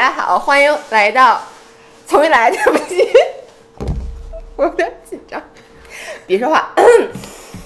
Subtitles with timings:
[0.00, 1.38] 家好，欢迎来到，
[2.08, 3.06] 重新来，对不起，
[4.56, 5.38] 我有点紧张，
[6.26, 6.70] 别说话，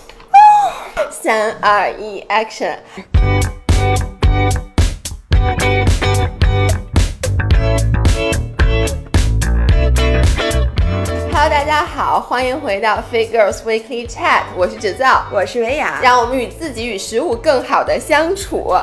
[1.12, 2.76] 三二一，action。
[11.32, 18.76] Hello，大家好，欢迎回到 Fit Girls Weekly Chat，我是芷造，我是维雅，让我们与自己与食物更好的相处。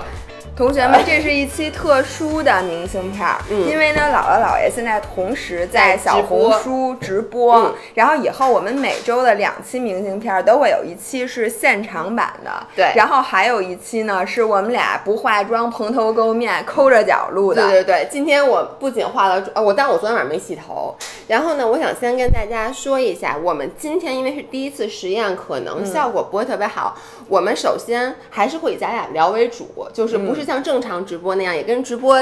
[0.55, 3.67] 同学们，这是一期特殊的明信片儿，嗯。
[3.67, 7.73] 因为呢，姥姥姥爷现在同时在在小红书直播，嗯。
[7.95, 12.91] 然后以后我们每周的两期明信片儿都会有一期是现场版的，对。
[12.95, 20.95] 然后还有一期呢是我们俩不化妆蓬头垢面抠着脚录的，对对对，今天我不仅化了妆，呃，我但我昨天晚上没洗头。
[21.27, 26.95] 然后呢，我想先跟大家说一下，我们今天因为是第一次实验，可能效果不会特别好。
[27.31, 32.19] 我们首先还是会以咱俩聊为主，就是不是像正常直播那样，也跟直播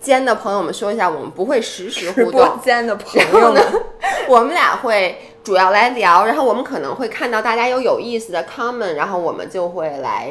[0.00, 2.58] 间的朋友们说一下，我们不会实时 互动直播。
[2.62, 3.60] 间的朋友们，，
[4.28, 10.30] 我们俩会主要来聊，然后我们可能会看到大家有有意思的 comment，然后我们就会来，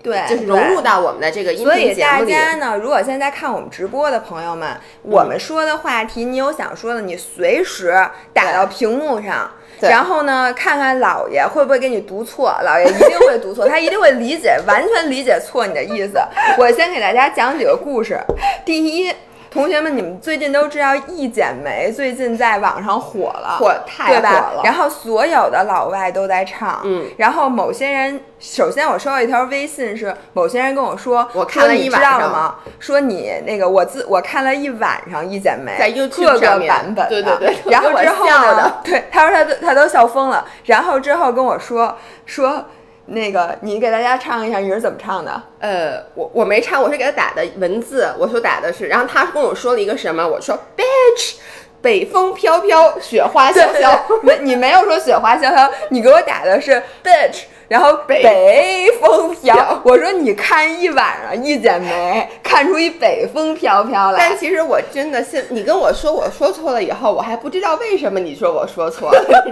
[0.00, 2.30] 对，就是融入到我们的这个音所以大频节目里。
[2.30, 4.68] 家呢，如果现在看我们直播的朋友们，
[5.02, 7.92] 我们说的话题，你有想说的，你随时
[8.32, 9.50] 打到屏幕上。
[9.84, 16.18] 对然后呢，看看姥爷会不会给你读错，姥爷一定会读错， 他一定会理解，完全理解错你的意思。
[16.58, 18.18] 我先给大家讲几个故事。
[18.64, 19.12] 第一，
[19.54, 24.60] 同学们，你们最近都知道易剪梅最近在网上火了，火太火了？
[24.64, 32.12] 然后所有的老外都在唱，嗯，然后某些人，首先我收到一条微信是某些人跟我说，我看了说你知一晚上。
[32.20, 32.56] 道了吗？
[32.80, 41.96] 说你那个我自我看了一晚上易剪梅，在 YouTube 各个版本的，对对对 然后之后呢， 对，他说他都他都笑疯了，然后之后跟我说
[42.26, 42.64] 说
[43.06, 45.42] 那个你给大家唱一下你是怎么唱的？
[45.58, 51.34] 呃，我我没唱，我是给他打的文字，我说打的是，然后他跟我说了一个什么，我说 bitch，
[51.82, 59.80] 北风飘飘，雪花萧萧，没你没有说雪花萧萧，你给我打的是 bitch，然后北北风飘飘。
[59.84, 64.38] 我说你看一晚上一剪梅，看出一北风飘飘来但。
[64.38, 69.44] 其实我真的现你跟我说我说错了以后，我还不知道为什么你说我说错了，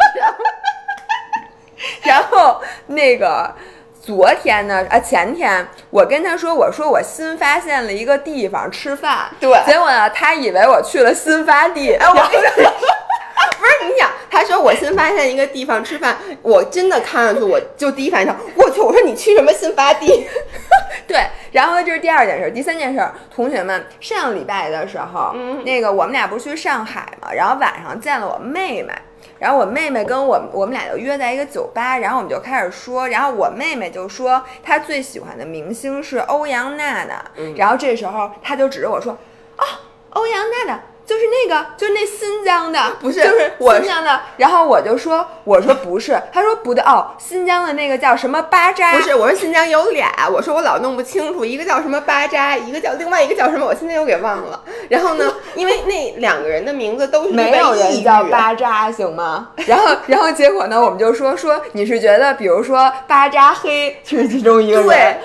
[2.04, 3.54] 然后那个
[4.00, 20.26] 昨天呢，啊前天我跟他说，我说我新发现了一个地方吃饭， 对结果呢，他以为我去了新发地，哎，我不是你想，他说我新发现一个地方吃饭，我真的看上去我就第一反应，我去，我说你去什么新发地？
[21.06, 21.20] 对，
[21.53, 28.93] 然后这是第二件事，第三件事，同学们，上礼拜的时候，嗯那个我们俩不是去上海嘛，然后晚上见了我妹妹。
[29.42, 37.52] 然后我妹妹跟我我们俩就约在一个酒吧，然后我们就开始说，然后我妹妹就说她最喜欢的明星是欧阳娜娜，嗯。
[37.56, 39.19] 然后这时候她就指着我说
[39.56, 39.64] 啊，
[40.10, 54.60] 欧阳娜娜就是那个就是那新疆的，不是就是我新疆的，然后我就说我说不是，他说不对哦，新疆的那个叫什么巴扎，不是，我说新疆有俩，我说我老弄不清楚，一个叫什么巴扎，一个叫另外一个叫什么，我现在又给忘了。
[54.88, 59.48] 然后呢， 因为那两个人的名字都是没有人叫巴扎，行吗？
[59.66, 65.16] 然后，然后结果呢，我们就说说你是觉得，比如说巴扎黑是其中一个人对，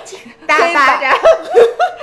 [0.48, 1.14] 大巴扎，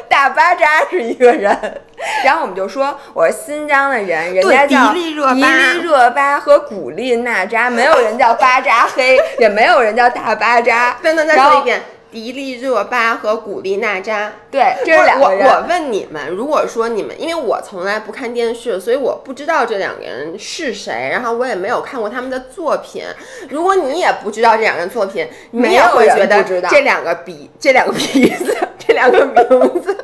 [0.07, 1.81] 大巴扎是一个人，
[2.23, 10.95] 然后我们就说，我是新疆的人，人家叫迪丽热巴迪丽热巴和古力娜扎，没有人叫巴扎黑，也没有人叫大巴扎。
[11.01, 11.81] 再说一遍。
[12.15, 15.45] 迪丽热巴和古力娜扎，对，这是两个人。
[15.45, 23.03] 我问你们，如果说你们，因为我从来不看电视，所以我不知道这两个人是谁，然后我也没有看过他们的作品。
[23.49, 29.97] 如果你也不知道这两个人作品，你也会觉得这两个鼻，这两个鼻子，这两个名字，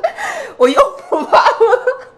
[0.58, 0.78] 我又
[1.08, 2.10] 不忘了。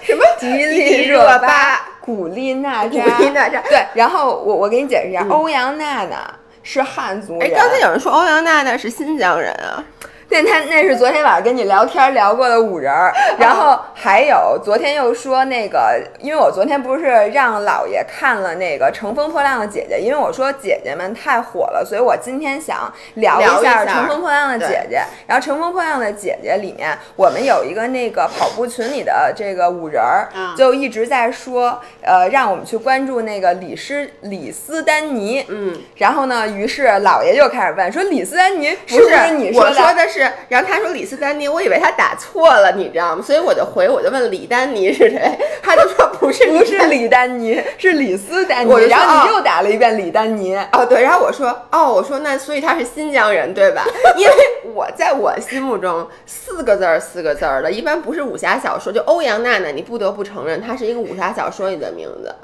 [0.00, 6.38] 什么迪丽热巴、古力娜扎、古力娜扎对，然后我我给你解释一下，欧阳娜娜
[6.72, 7.58] 是汉族哎，人。
[7.58, 9.82] 刚才有人说欧阳娜娜是新疆人啊，
[10.32, 24.98] 那他那是昨天晚上跟你聊天聊过的五人儿， 然后还有昨天又说那个，因为我昨天不是让姥爷看了那个《乘风破浪的姐姐》，因为我说姐姐们太火了，所以我今天想聊聊一下《乘风破浪的姐姐》。
[25.26, 35.44] 然后《乘风破浪的姐姐》里面，我们有一个那个跑步群里的这个五人儿，嗯就一直在说，呃，让我们去关注那个李斯李斯丹妮。
[35.48, 43.22] 嗯，然后呢，于是姥爷就开始问说：“李斯丹妮不是不是你说的？”说的是，然后他说李斯丹妮，我以为他打错了，你知道吗？
[43.22, 50.56] 所以我就回，我就问李丹妮是谁，他就说不是，不是李丹妮，是李斯丹妮然后你哦又打了一遍李丹妮。
[50.72, 53.84] 哦，对，然后我说，哦，我说那所以他是新疆人对吧？
[54.18, 54.34] 因为
[54.74, 58.90] 我我在我心目中四个字儿四个字儿的，一般不是武侠小说。
[58.90, 62.34] 就欧阳娜娜，你不得不承认，她是一个武侠小说里的名字，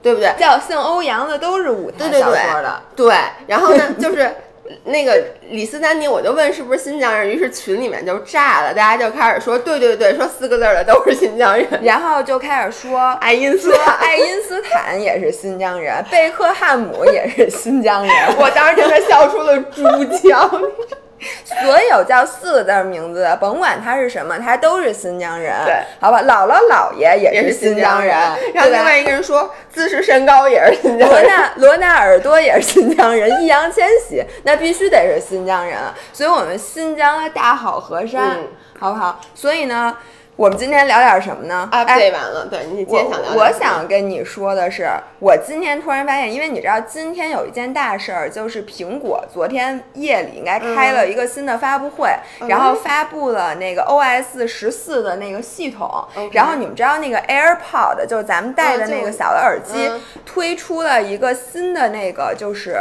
[0.00, 0.32] 对不对？
[0.38, 2.82] 叫姓欧阳的都是武侠小对对对说的。
[2.96, 3.14] 对，
[3.46, 4.34] 然后呢，就是
[4.84, 11.66] 那个李斯丹妮，我就问是不是新疆人，于是群里面就炸了，大家就开始说，对对对，说四个字儿的都是新疆人。
[11.82, 18.12] 然后就开始说，爱因斯坦，爱因斯坦也是新疆人，贝克汉姆也是新疆人。
[18.38, 19.82] 我当时真的笑出了猪
[20.28, 20.50] 叫。
[21.44, 25.54] 所有叫四个字儿名字的，甭管他是什么，他都是新疆人。
[25.64, 28.14] 对，好吧，姥姥姥爷也也是新新疆人，
[28.54, 31.22] 然后另外一个人说自视身高也是新疆人。
[31.22, 35.78] 罗纳罗纳尔多也是新疆人，易烊千玺那必须得是新疆人，
[36.12, 38.48] 所以我们新疆的大好河山，嗯
[38.78, 39.18] 好不好？
[39.34, 39.96] 所以呢，
[40.36, 41.66] 我们今天聊点什么呢？
[41.72, 44.86] 啊，哎对，完了，对你今天想聊我想跟你说的是，
[45.18, 55.88] 我今天突然发现，因为你知道今天有一件大事儿，就是苹果昨天夜里应该开了一个新的发布会，嗯然后发布了那个 OS 十四的那个系统
[56.32, 62.76] 然后你们知道那个 AirPod 就是咱们戴的那个小的耳机，嗯推出了一个新的那个就是。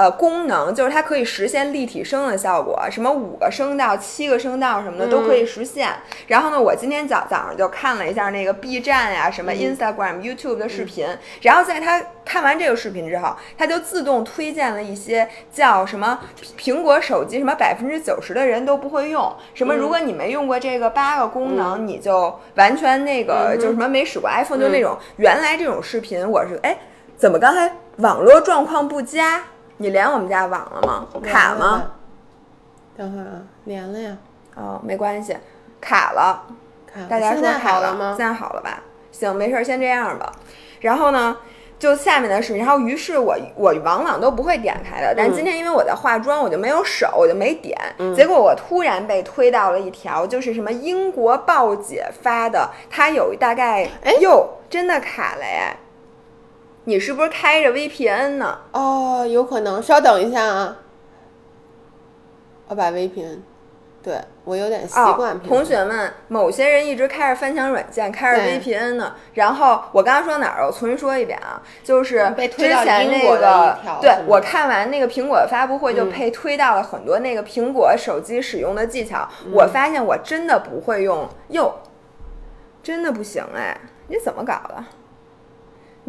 [0.00, 5.90] 呃，功能就是它可以实现立体声的效果，什么五个声道、七个声道什么的都可以实现。
[6.28, 11.06] 然后呢，我今天早早上就看了一下那个 B 站呀、什么 Instagram、YouTube 的视频，
[11.42, 16.18] 然后在他看完这个视频之后，他就自动推荐了一些叫什么
[16.58, 26.74] 苹果手机什么百分之九十的人都不会用，什么如果你没用过这个八个功能，你就完全那个、就什么没使过 iPhone，、就那种原来这种视频我是哎，
[27.18, 29.42] 怎么刚才网络状况不佳？
[29.80, 31.06] 你连我们家网了吗？
[31.22, 31.90] 卡吗？？
[32.98, 34.14] 等会儿啊，连了呀，
[34.54, 35.34] 哦，没关系，
[35.80, 36.44] 卡了。
[36.86, 38.14] 看大家说卡好了吗？
[38.14, 38.82] 现在好了吧？
[39.10, 40.30] 行，没事儿，先这样吧。
[40.80, 41.34] 然后呢，
[41.78, 47.74] 就下面的视频，然后于是我我往往都不会点开的，但今天因为我在化妆，我就没有手，我就没点。
[48.14, 55.74] 结果我突然被推到了一条，就是什么英国报姐发的，它有大概，哎哟，真的卡了哎！
[56.84, 58.58] 你是不是开着 VPN 呢？
[58.72, 60.76] 哦，有可能，稍等一下啊，
[62.68, 63.40] 我把 VPN，
[64.02, 65.40] 对我有点习惯、哦。
[65.46, 69.14] 同学们，某些人一直开着翻墙软件，开着 VPN 呢。
[69.34, 70.68] 然后我刚刚说哪儿了？
[70.68, 79.28] 我重新说一遍啊，就是之前那个，对我看完那个苹果的发布会，就嗯被推到了很多那个苹果手机使用的技巧。
[79.44, 81.74] 嗯我发现我真的不会用，哟，
[82.82, 83.78] 真的不行哎！
[84.08, 84.82] 你怎么搞的？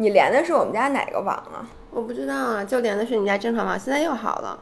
[0.02, 1.62] 你连的是我们家哪个网啊？
[1.92, 4.58] 我不知道啊，就连的是你家正常网，现在又好了。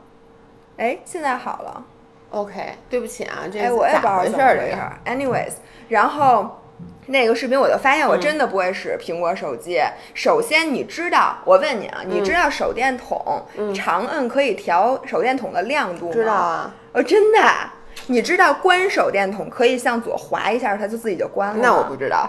[0.77, 1.83] 哎，现在好了。
[2.29, 4.77] OK，对不起啊，这哎，我也不知道咋回怎事。
[5.07, 5.53] Anyways，
[5.89, 6.61] 然后
[7.07, 9.81] 那个视频我就发现我真的不会使苹果手机。
[10.13, 13.43] 首先，你知道，我问你啊，你知道手电筒、
[13.75, 16.13] 长摁可以调手电筒的亮度吗？
[16.13, 16.35] 知道。
[16.35, 17.75] 啊，哦，真的啊？
[18.09, 21.61] 你知道关手电筒可以向左滑一下，它就自己就关了吗？
[21.63, 22.29] 那我不知道。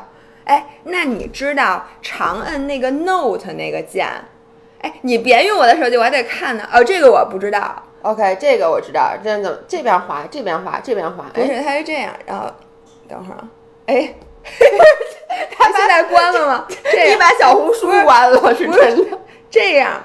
[0.52, 4.06] 哎，那你知道长摁那个 Note 那个键？
[4.82, 6.68] 哎，你别用我的手机，我还得看呢。
[6.74, 7.82] 哦，这个我不知道。
[8.02, 12.48] OK，这个我知道，这样怎么这边滑，这边滑，这边滑，哎，不是，它是这样，然后
[13.08, 13.48] 等会儿啊，
[13.86, 14.14] 哎，
[15.58, 16.68] 它现在关了吗？
[16.92, 19.18] 这你把小红书关了是真的，
[19.50, 20.04] 这样，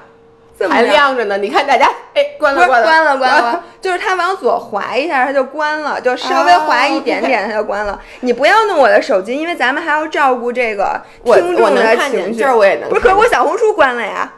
[0.68, 1.36] 还亮着呢。
[1.38, 8.00] 你看大家，哎，关了关了关了关了， 就是它往左滑一下，它就关了，就稍微滑一点点，它就关了。
[8.20, 12.40] 你不要弄我的手机，因为咱们还要照顾这个听众的情绪。
[12.40, 14.32] 这儿我也能不是，可是我小红书关了呀。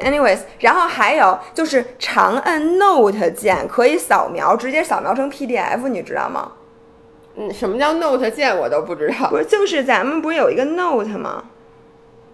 [0.00, 6.52] Anyways，然后还有就是长按 Note 键可以扫描，直接扫描成 PDF，你知道吗？
[7.36, 9.28] 嗯，什么叫 Note 键我都不知道。
[9.28, 11.42] 不是，就是咱们不是有一个 Note 吗？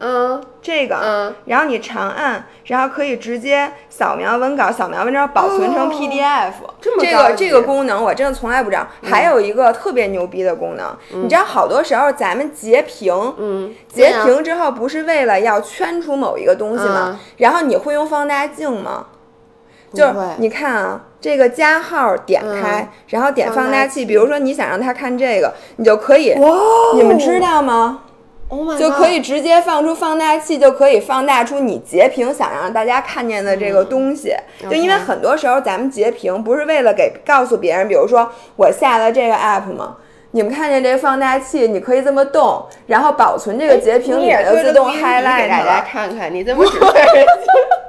[0.00, 6.52] 嗯，这个，嗯，然后你长按，然后可以直接扫描文稿，扫描文章保存成哦 PDF。
[6.80, 8.86] 这么高这个这个功能我真的从来不知道。
[9.02, 17.08] 还有一个特别牛逼的功能，你知道好多时候咱们截屏，嗯，截屏之后不是为了要圈出某一个东西吗？
[17.10, 19.06] 嗯然后你会用放大镜吗？
[19.92, 26.32] 就是你看啊，这个加号点开，嗯然后点放大器，器比如说你想让他看这个，你就可以。
[26.38, 26.58] 哇，
[26.94, 28.04] 你们知道吗？
[28.50, 34.34] ，Oh 就可以直接放出放大器，就可以放大出你截屏想让大家看见的这个东西。
[34.58, 39.96] 就因为很多时候咱们截屏不是为了给告诉别人，比如说我下了这个 app 吗？
[40.32, 46.08] 你们看见这个放大器，你可以这么动，然后保存这个截屏里你也面就自动 highlight 给大家看。
[46.08, 47.26] 看看，你这么只对着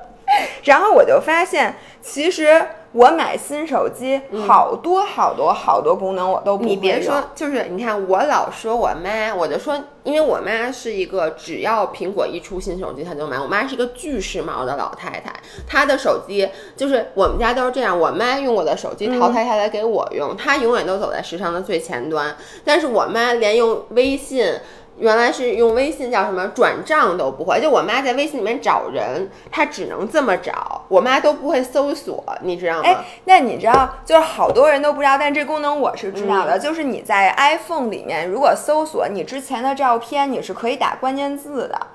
[0.64, 2.60] 然后我就发现，其实
[2.94, 13.40] 我买新手机，好多好多好多功能我都不会你别说，就是你看，我老说我妈，我就说，因为我妈是一个只要苹果一出新手机她就买。
[13.40, 15.34] 我妈是一个巨时髦的老太太，
[15.66, 22.36] 她的手机就是我们家都是这样，我妈用我的手机淘汰下来给我用，她永远都走在时尚的最前端。
[22.66, 24.54] 但是我妈连用微信。
[25.02, 32.84] 原来是用微信叫什么转账都不会，就我妈在微信里面找人，她只能这么找，我妈都不会搜索，你知道吗？
[32.86, 41.88] 哎，那你知道，就是好多人都不知道，但这功能我是知道的，就是你在 iPhone 里面，如果搜索你之前的照片，你是可以打关键字的。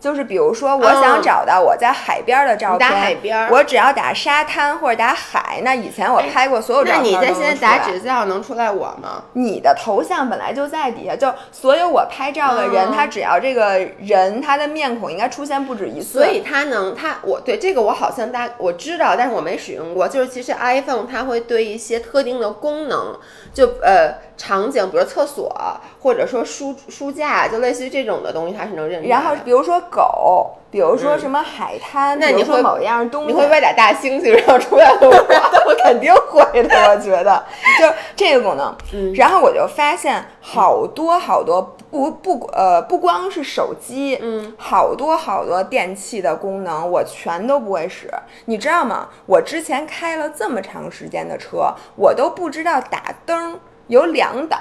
[0.00, 5.60] 就是比如说，我想嗯找到我在海边的照你打片，海边我只要打沙滩或者打海。
[5.62, 7.28] 那以前我拍过所有照片都能出来。
[7.28, 9.24] 你在现在打指教能出来我吗？
[9.34, 20.08] 你的头像本来就在底下，就所有我拍照的人，嗯他只要这个人他的面孔应该出现不止一次，所以它能，它我对这个我好像大我知道，但是我没使用过。
[20.08, 23.18] 就是其实 iPhone 它会对一些特定的功能，
[23.52, 25.54] 就呃场景，比如厕所
[26.02, 29.14] 或者说书书架，就类似于这种的东西，它是能认出来。
[29.14, 35.10] 然后比如说狗，比如说什么海滩，那你会某一样东西，你会不会打大猩猩然后出来了我？
[35.68, 37.44] 我肯定会的，我觉得
[37.78, 38.74] 就这个功能。
[38.94, 48.08] 嗯然后我就发现好多好多不不呃不光是手机，嗯，好多好多电器的功能我全都不会使。
[48.46, 49.08] 你知道吗？
[49.26, 53.58] 我之前开了这么长时间的车，我都不知道打灯
[53.90, 54.58] 有两档。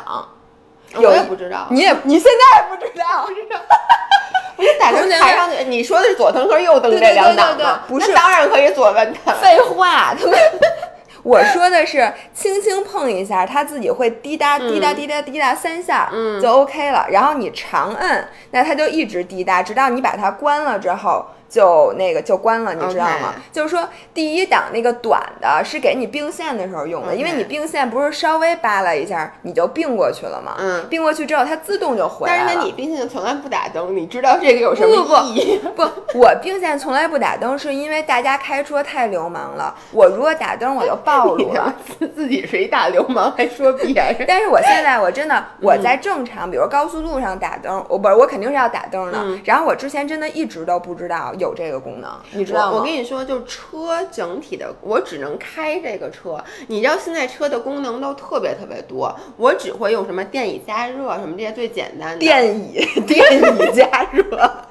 [0.97, 3.27] 有我也不知道，你也你现在还不知道？
[4.57, 9.31] 不是打灯抬上去，你说的是左灯和右灯这两档不是那当然可以左奔它。
[9.33, 10.37] 废话，他们。
[11.21, 17.05] 我说的是轻轻碰一下，它自己会滴答滴答滴答滴答三下，嗯就 OK 了。
[17.09, 30.55] 然后你长摁，那它就一直滴答，直到你把它关了之后，就那个就关了，你知道吗就是说第一档那个短的是给你并线的时候用的因为你并线不是稍微扒拉一下你就并过去了吗？
[30.59, 32.43] 嗯并过去之后它自动就回来了。
[32.47, 35.59] 但是你并线从来不打灯，你知道这个有什么不不意义？
[35.75, 35.83] 不，
[36.19, 39.73] 我并线从来不打灯，是因为大家开车太流氓了。
[39.91, 41.73] 我如果打灯，我就暴露了。
[41.99, 44.25] 自自己是一大流氓，还说别人。
[44.27, 49.17] 但是我现在我真的我在正常，比如高速路上打灯，我不是我肯定是要打灯的。
[49.19, 52.71] 嗯然后我之前真的一直都不知道有这个功能，你知道吗？
[52.73, 56.37] 我我跟你说，就车整体的，我只能开这个车。
[56.67, 64.68] 你知道现在车的功能都特别特别多，我只会用什么电椅加热什么这些最简单的电椅电椅加热，就是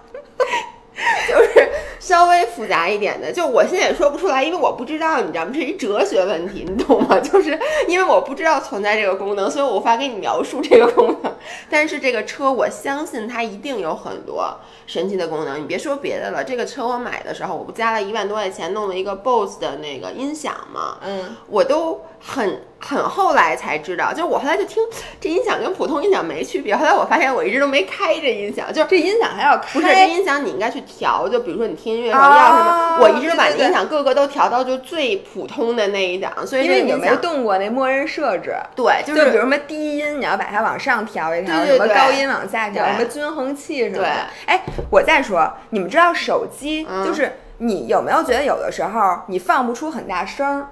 [2.09, 5.51] 稍微复杂一点的，就我现在也说不出来，因为我不知道，你知道吗？
[5.53, 7.21] 这是一哲学问题，你懂吗？
[7.21, 11.31] 就是因为我不知道存在这个功能，所以我无法给你描述这个功能。
[11.69, 15.61] 但是这个车，我相信它一定有很多神奇的功能。
[15.61, 20.97] 你别说别的了，这个车我买的时候，我不加了一万多块钱弄了一个 BOSS 的那个音响嘛？
[21.05, 24.83] 嗯，我都很很后来才知道，就是我后来就听
[25.21, 26.77] 这音响跟普通音响没区别。
[26.77, 31.29] 后来我发现我一直都没开这音响，就是这音响还要开，不是这音响，你应该去调。
[31.29, 38.55] 就比如说你听音乐的时候啊要什么，我一直都把音响个个都调到就最普通的那一档，所以因为你没动过那默认设置。
[38.77, 44.27] 对，就就是比如什么低音，你要把它往上调一调；对对对什么高音往下调，对什么均衡器什么对的。
[44.47, 50.69] 哎，我再说，你们知道手机嗯就是你有没有觉得有的时候你放不出很大声儿？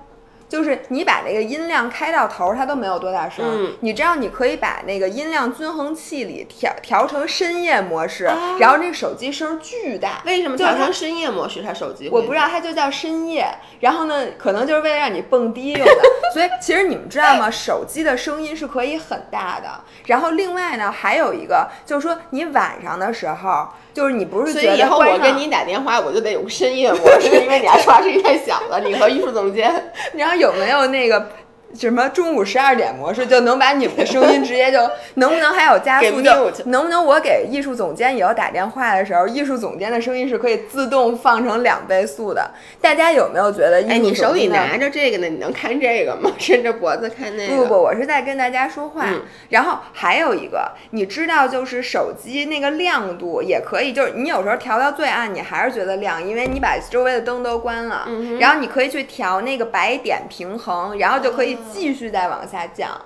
[0.48, 3.44] 就是你把那个音量开到头儿，它都没有多大声。
[3.46, 10.22] 嗯你知道你可以把那个音量均衡器里调调成深夜模式，啊然后那手机声儿巨大。
[10.24, 11.62] 为什么调成深夜模式？
[11.62, 13.46] 它手机我不知道它就叫深夜，
[13.80, 16.02] 然后呢，可能就是为了让你蹦迪用的。
[16.32, 17.50] 所以其实你们知道吗？
[17.50, 19.68] 手机的声音是可以很大的。
[20.06, 28.78] 然后另外呢，还有一个就是说，你晚上的时候，就是你不是所觉以以后我跟你打电话，我就得用深夜模式，因为你家刷声音太小了。
[28.78, 29.72] 你和艺术总监，
[30.12, 31.26] 然后有没有那个？
[31.78, 34.78] 什么中午十二点模式就能把你们的声音直接就
[35.14, 36.20] 能不能还有加速？
[36.22, 42.50] 就能不能我给艺术总监以后打电话的时候，艺术总监的声音是可以自动放成两倍速的？
[42.80, 46.30] 大家有没有觉得艺术哎，你手里拿着这个呢，你能看这个吗？
[46.38, 47.56] 伸着脖子看那个？
[47.56, 49.04] 不不，我是在跟大家说话。
[49.06, 58.04] 嗯然后还有一个，你知道，就是手机那个亮度也可以，就是你有时候调到最暗，你还是觉得亮，因为你把周围的灯都关了。
[58.08, 63.00] 嗯然后你可以去调那个白点平衡，然后就可以继续再往下降。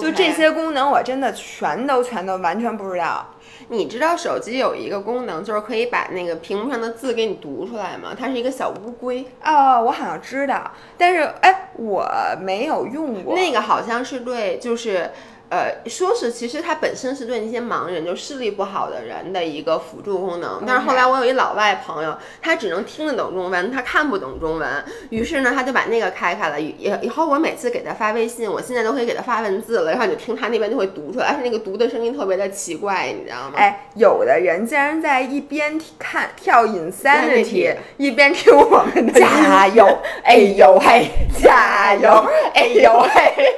[0.00, 3.24] 就这些功能，我真的全都全都完全不知道。
[3.68, 8.12] 你知道手机有一个功能，就是可以把那个屏幕上的字给你读出来吗？
[8.18, 12.04] 它是一个小乌龟，哦，我好像知道，但是哎，我
[12.40, 13.36] 没有用过。
[13.36, 15.10] 那个好像是对，就是
[15.48, 20.62] 呃，说是其实它本身是对那些盲人，就视力不好的人的一个辅助功能。
[20.66, 26.60] 但是后来我有一老外朋友，他只能听得懂中文，他看不懂中文，于是呢，他就把那个开开了。
[26.60, 33.52] 以以后我每次给他发微信，我现在都可以给他发文字了，然后你就听他那边就会读出来，而且那个读的声音特别的奇怪，你知道吗？
[33.56, 39.86] 哎，有的人竟然在一边看跳 Insanity，一边听我们的加油，
[40.24, 41.06] 哎呦嘿，
[41.40, 43.54] 加油，哎呦嘿。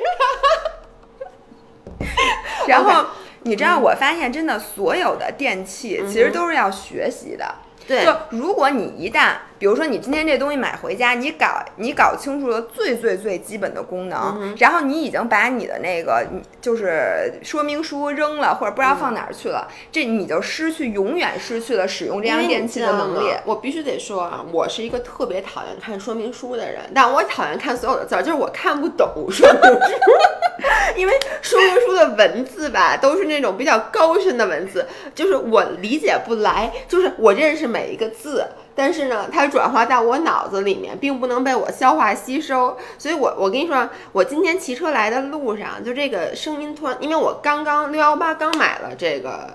[2.69, 3.07] 然后
[3.43, 7.55] 你知道，我发现真的所有的电器其实都是要学习的。
[7.87, 16.25] 对，就如果你一旦，比如说你今天这东西买回家，你搞你搞清楚了最最最基本的功能，然后你已经把你的那个
[16.61, 23.33] 就是说明书扔了，或者不知道放哪儿去了，这你就失去永远失去了使用这样电器的能力。
[23.45, 30.01] 我必须得说啊，我是一个特别讨厌看说明书的人，但我讨厌看所有的字儿，就是我看不懂说明书，
[30.97, 31.13] 因为
[31.43, 38.47] 说明书的文字吧都是那种比较高深的文字，就是我理解不来，就是我认识每一个字。
[38.79, 42.77] 但是呢，它转化到我脑子里面，并不能被我消化吸收。
[42.97, 49.53] 所以，我我跟你说，我今天骑车来的路上，就这个声音突然，因为我刚刚六幺八刚买了这个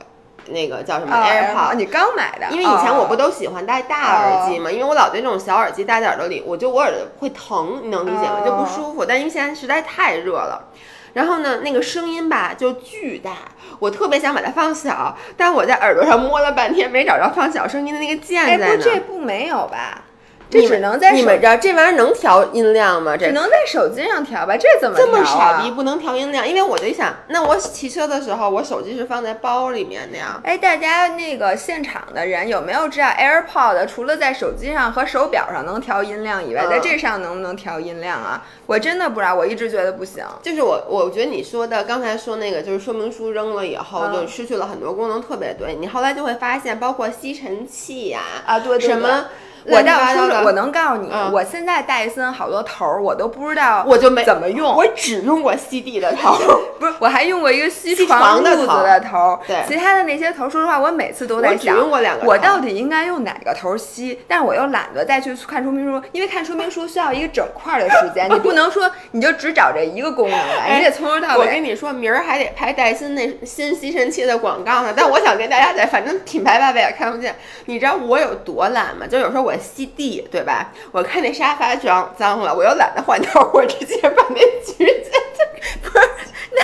[0.47, 2.47] 那个叫什么 AirPod，你刚买的？
[2.51, 8.41] 因为以前我不都喜欢戴大耳机嘛，因为我老对这种小耳机戴在耳朵里，我就我耳朵会疼，你能理解吗？
[8.45, 9.05] 就不舒服。
[9.05, 10.67] 但因为现在实在太热了。
[11.13, 13.31] 然后呢，那个声音吧就巨大，
[13.79, 18.75] 我特别想把它放小，但我在耳朵上摸了半天，没找着放小声音的那个键在哪。
[18.75, 20.01] 不，这不没有吧？
[20.49, 23.17] 这只能在你们这这玩意儿能调音量吗？
[23.17, 24.55] 这只能在手机上调吧？
[24.55, 25.71] 这怎么这么傻逼？
[25.71, 26.47] 不能调音量？
[26.47, 30.39] 因为我就想，那我骑车的时候，我手机是放在包里面的呀。
[30.43, 38.45] 哎，大家那个现场的人有没有知道 AirPod 除了在手机上和手表上能调音量以外，在这上能不能调音量啊？
[38.67, 40.23] 我真的不知道，我一直觉得不行。
[40.43, 45.75] 就是我，我觉得你说的刚才说那个，就是说明书扔了以后就失去了很多功能，特别对。
[45.75, 49.25] 你后来就会发现，包括吸尘器呀，啊对，什么。
[49.65, 54.75] 我倒是，我能告诉你，我现在戴森好多头儿我都不知道，我就没怎么用。
[54.75, 56.35] 我只用过吸地的头，
[56.79, 59.39] 不是，我还用过一个吸床褥子的头。
[59.47, 61.77] 对，其他的那些头，说实话，我每次都在想，
[62.25, 64.19] 我到底应该用哪个头吸？
[64.27, 71.45] 但是我又懒得再去看说明书，因为看说明书需要一个整块的时间，你不能说 你就只找这一个功能来，你得从头到尾。
[71.45, 74.93] 我跟你说，明儿还得拍戴森那新吸尘器的广告呢。
[74.95, 77.35] 但我想跟大家在，反正品牌爸爸也看不见。
[77.65, 79.05] 你知道我有多懒吗？
[79.07, 80.21] 就有时候我吸地。
[80.31, 80.71] 对吧？
[80.91, 85.79] 我看那沙发脏脏了，我又懒得换头，我直接把那举起来。
[85.83, 86.63] 不是，那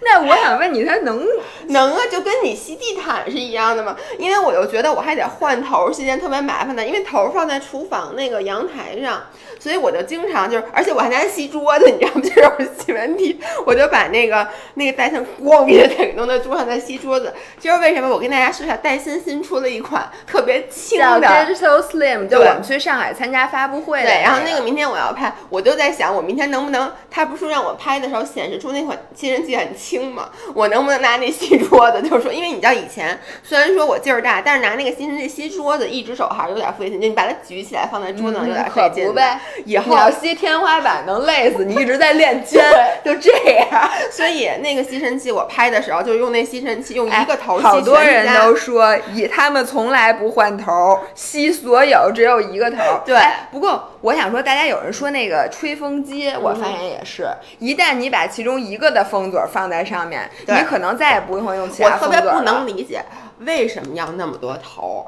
[0.00, 1.22] 那我想问你，它能
[1.68, 2.00] 能啊？
[2.10, 3.94] 就跟你吸地毯是一样的吗？
[4.18, 9.22] 因为我又觉得我还得换头，是件特别麻烦的，因为头放在厨房那个阳台上。
[9.60, 12.22] 所以我就经常就是，而且我还拿吸桌子，你知道吗？
[12.58, 17.32] 就是洗完地，我就把那个那个戴森咣给它给弄在桌上再吸桌子。
[17.60, 30.30] 就是为什么我跟大家说一下，戴森新出了一款特别轻的 Digital Slim，就我们去上海参加发布会，对，然后那个明天我要拍，我就在想，我明天能不能，他不是说让我拍的时候显示出那款吸尘器很轻吗？
[30.54, 32.00] 我能不能拿那吸桌子？
[32.08, 39.38] 就是说，因为你知道以前虽然说我劲儿大，但是拿那个吸尘器吸桌子，一只手还是有点费劲，就你把它举起来放在桌子上有点费劲呗。
[39.64, 42.64] 以后要吸天花板能累死你，一直在练肩，
[43.04, 43.30] 就这
[43.70, 43.90] 样。
[44.10, 52.76] 所以那个吸尘器我拍的时候，就用那吸尘器用一个头吸好多人都说，以他们从来不换头，吸所有只有一个头。
[53.04, 62.22] 对，不过我想说，大家有人说那个吹风机，我发现也是，一旦你把其中一个的风嘴放在上面，你可能再也不会用其他风嘴了。
[62.22, 63.04] 我特别不能理解
[63.40, 65.06] 为什么要那么多头，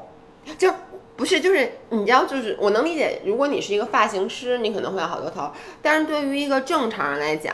[0.57, 0.73] 就。
[1.15, 7.53] 不是，就是你知道，就是我能理解，如果你是一个发型师，你可能会有好多头，但是对于一个正常人来讲，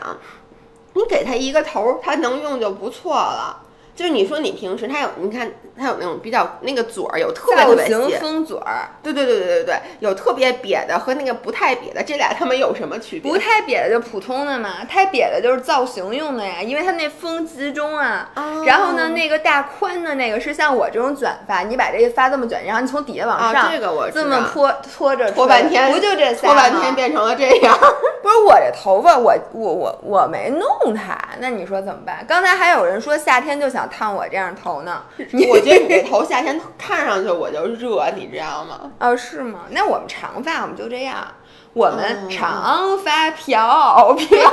[0.94, 3.62] 你给他一个头，他能用就不错了。
[4.00, 5.46] 就是你说你平时他有，你看
[5.78, 13.30] 他有那种比较那个嘴儿有特别特别细，风嘴儿，对对对对对对，有特别瘪的和那个不太瘪的，这俩他们有什么区别？
[13.30, 18.30] 不太瘪的就普通的嘛，太瘪的就是造型用的呀，因为它那风集中啊。
[18.64, 27.76] 然后呢，那个大宽的那个是像我这种卷发，你把这个发这么卷，然后你从底下往上，这个我这么拖拖着拖半天，不就这仨拖半天变成了这样。
[28.22, 32.24] 不是我这头发，我我我我没弄它，那你说怎么办？
[32.26, 35.02] 刚才还有人说夏天就想烫我这样头呢，
[35.50, 38.92] 我觉得你这头夏天看上去我就热，你知道吗？
[39.00, 39.60] 哦，是吗？
[39.70, 41.26] 那我们长发我们就这样，
[41.72, 44.50] 我们长发飘飘，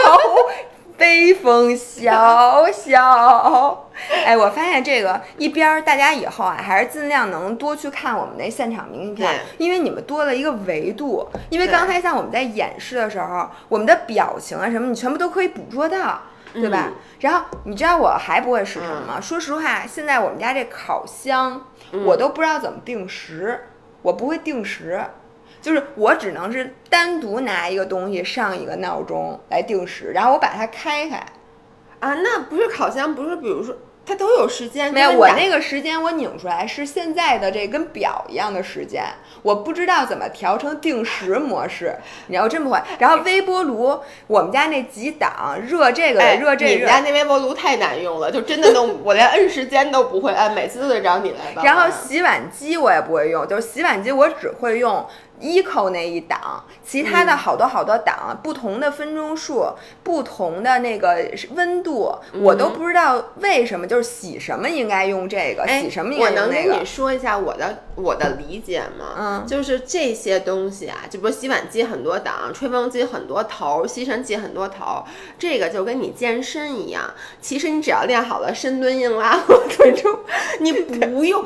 [0.98, 3.88] 北风萧萧。
[4.26, 11.28] 哎，我发现这个一边儿，大家以后啊，还是尽量能多去看我们那现场明信片，因为你们多了一个维度。
[11.50, 16.20] 因为刚才像我们在演示的时候，我们的表情啊什么，你全部都可以捕捉到。
[16.54, 16.90] 对吧？
[17.20, 19.22] 然后你知道我还不会使什么吗？
[19.22, 23.68] 说实话，现在我们家这烤箱，我都不知道怎么定时，
[24.02, 25.00] 我不会定时。
[25.68, 31.22] 就是我只能是单独拿一个东西上一个闹钟来定时，然后我把它开开。
[32.00, 33.76] 啊，那不是烤箱，不是，比如说
[34.06, 34.94] 它都有时间。
[34.94, 39.04] 没有，我那个时间我拧出来是现在的这跟表一样的时间，
[39.42, 41.94] 我不知道怎么调成定时模式。
[42.28, 46.72] 你要这么会，然后微波炉，我们家那几档热这个热这个。
[46.72, 51.66] 你们家那微波炉太难用了，就真的都我连摁时间都不会摁，每次都得找你来帮。
[51.66, 55.06] 然后洗碗机我也不会用，就是洗碗机我只会用。
[55.40, 59.66] Eco 那一档，其他的好多好多档，不同的分钟数，
[60.04, 66.48] 不同的那个温度，我都不知道为什么，就是洗什么应该用这个，洗什么应该用那个。
[66.48, 69.16] 我能跟你说一下我的我的理解吗？
[69.18, 75.04] 嗯，就是这些东西啊，就比如洗碗机很多档，吹风机很多头，吸尘器很多头，
[75.38, 80.20] 这个就跟你健身一样，其实你只要练好了深蹲、硬拉和腿中，
[80.62, 81.46] 你不用。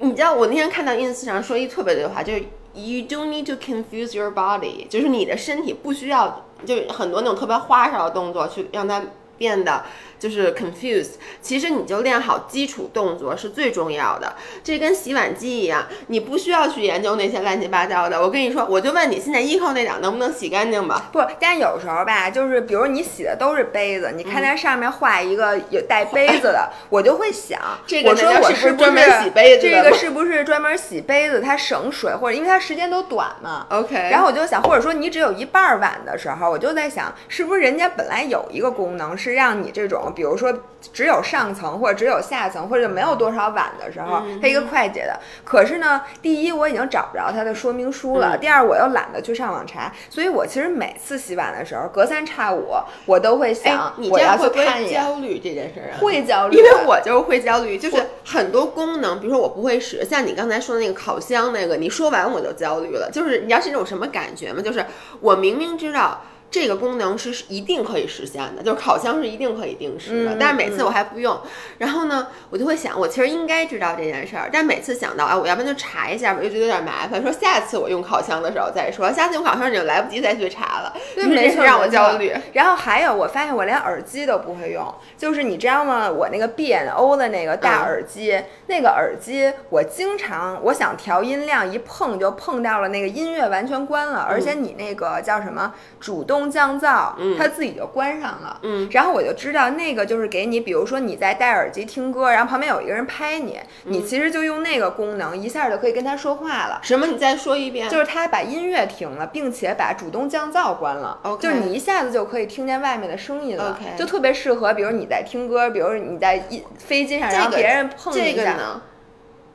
[0.00, 2.42] 你知道我那天看到 ins 上说一特别对的话，就是。
[2.78, 9.02] You don't need to confuse your body，就是你的身体不需要，就很多那种特别花哨的动作去让它
[9.36, 9.84] 变得。
[10.18, 14.34] 就是 confused，其实你就练好基础动作是最重要的。
[14.64, 18.20] 这跟洗碗机一样，你不需要去研究那些乱七八糟的。
[18.20, 21.08] 我跟你说，我就问你，现在 eco 那档能不能洗干净吧？
[21.12, 31.40] 不，但有时候吧，就是比如你洗的都是杯子，你看它上面画一个有带杯子的，我就会想， 这个我说我是不是专门洗杯子这个是不是专门洗杯子？
[31.40, 33.66] 它省水，或者因为它时间都短嘛。
[33.70, 33.94] OK。
[34.10, 40.52] 然后我就想，或者说你只有一半碗的时候，我就在想，是不是人家本来有一个功能是让你这种，比如说。
[40.92, 45.18] 只有上层或者只有下层或者没有多少碗的时候，它一个快捷的。
[45.44, 52.72] 可是呢，第一我已经找不着它的说明书了，第二我又懒得去上网查，所以我其实每次洗碗的时候，隔三差五
[53.06, 55.02] 我都会想，我要去看一眼。
[55.02, 64.62] 焦虑这件事儿，会焦虑，因为我就是会焦虑，就是很多功能，比如说我不会使，像你刚才说的那个烤箱那个，你说完我就焦虑了，就是你知道是一种什么感觉吗？
[64.62, 64.86] 就是
[65.18, 66.22] 我明明知道。
[66.50, 71.38] 这个功能是一定可以实现的，就是烤箱是一定可以定时的，但是每次我还不用。
[71.76, 77.20] 然后呢，我就会想，我其实应该知道这件事儿，但每次想到，哎，我要不然就查一下吧，又觉得有点麻烦。
[77.20, 80.94] 说下次我用烤箱的时候再说，下次用烤箱你就来不及再去查了，
[81.28, 82.34] 没事，让我焦虑。
[82.54, 84.82] 然后还有，我发现我连耳机都不会用，
[85.18, 86.10] 就是你知道吗？
[86.10, 96.37] 我那个 B N O 的那个大耳机，那个耳机我经常我想调音量，一碰就碰到了那个音乐完全关了，而且你那个叫什么主动。
[96.46, 98.60] 降噪，它自己就关上了。
[98.62, 106.78] 嗯，然后我就知道那个就是给你，比如说你在戴耳机听歌，然后旁边有一个人拍你，你其实就用那个功能，一下就可以跟他说话了。
[106.82, 107.06] 什么？
[107.06, 107.88] 你再说一遍？
[107.88, 111.18] 就是他把音乐停了，并且把主动降噪关了。
[111.22, 113.70] OK，就是你一下子就可以听见外面的声音了。
[113.70, 118.54] OK，就特别适合，比如你在听歌，比如你在一飞机上，然后别人碰一下，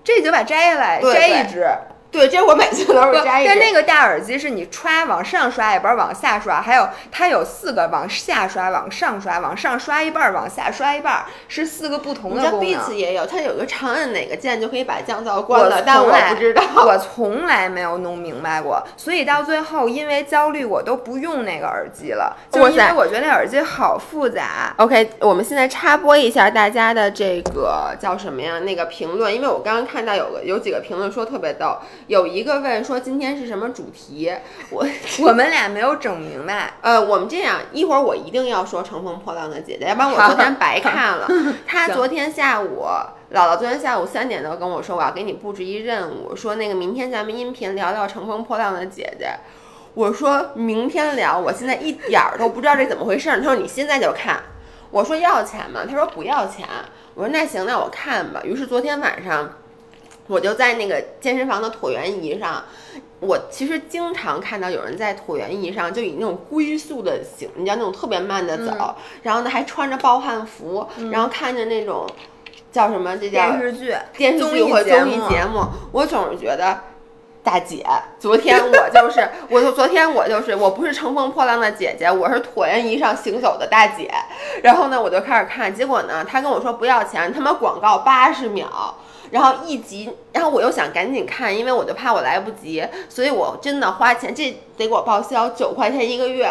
[0.04, 1.65] 这就把摘下来，摘一只。
[2.13, 3.43] 对，这我每次都是摘。
[3.43, 12.62] 但那个大耳机是你刷往上刷一半，往下刷，还有它有四个往下刷、往上刷、往上刷一半、往下刷一半，是四个不同的功能。
[12.62, 18.84] Beats 也有，它有个长按哪个键就可以把降噪关了，但我不知道，我从来没有弄明白过。
[18.95, 24.71] 所以到最后，因为焦虑，我都不用那个耳机了，就因为我觉得那耳机好复杂。
[24.78, 28.60] OK，我们现在插播一下大家的这个叫什么呀？
[28.60, 31.80] 那个评论，因为我刚刚看到有个有几个评论说特别逗。
[32.08, 34.32] 有一个问说今天是什么主题，
[34.70, 34.86] 我
[35.24, 36.74] 我们俩没有整明白。
[36.82, 41.28] 呃，我们这样一会儿我一定要说《乘风破浪的姐姐》，要不然我昨天白看了。
[41.66, 42.84] 他 昨天下午，
[43.34, 49.26] 姥姥昨天下午三点多跟我说，我要给你布置一任务，说那个明天咱们音频聊聊《乘风破浪的姐姐》。
[49.94, 53.30] 我说明天聊，我现在一点儿都不知道这怎么回事。
[53.30, 54.42] 他说你现在就看。
[54.89, 55.82] 我说要钱吗？
[55.89, 56.68] 他说不要钱。
[57.16, 58.42] 我说那行，那我看吧。
[58.44, 59.50] 于是昨天晚上。
[60.28, 62.64] 我就在那个健身房的椭圆仪上，
[63.20, 72.08] 我其实经常看到有人在椭圆仪上就以那种龟速的行，你知道那种特别慢的走，然后呢还穿着暴汗服，然后看着那种
[72.72, 76.80] 叫什么这叫电视剧、电视剧或综艺节目，我总是觉得
[77.44, 77.86] 大姐，
[78.18, 84.10] 昨天我 就是，我就昨天我就是，我不是乘风破浪的姐姐，我是椭圆仪上行走的大姐。
[84.62, 88.98] 然后呢，我就开始看，结果呢，他跟我说不要钱，他妈广告八十秒。
[89.34, 96.48] 然后一集，然后我又想赶紧看，因为我就怕我来不及，所以我真的花钱，这得给我报销九块钱一个月。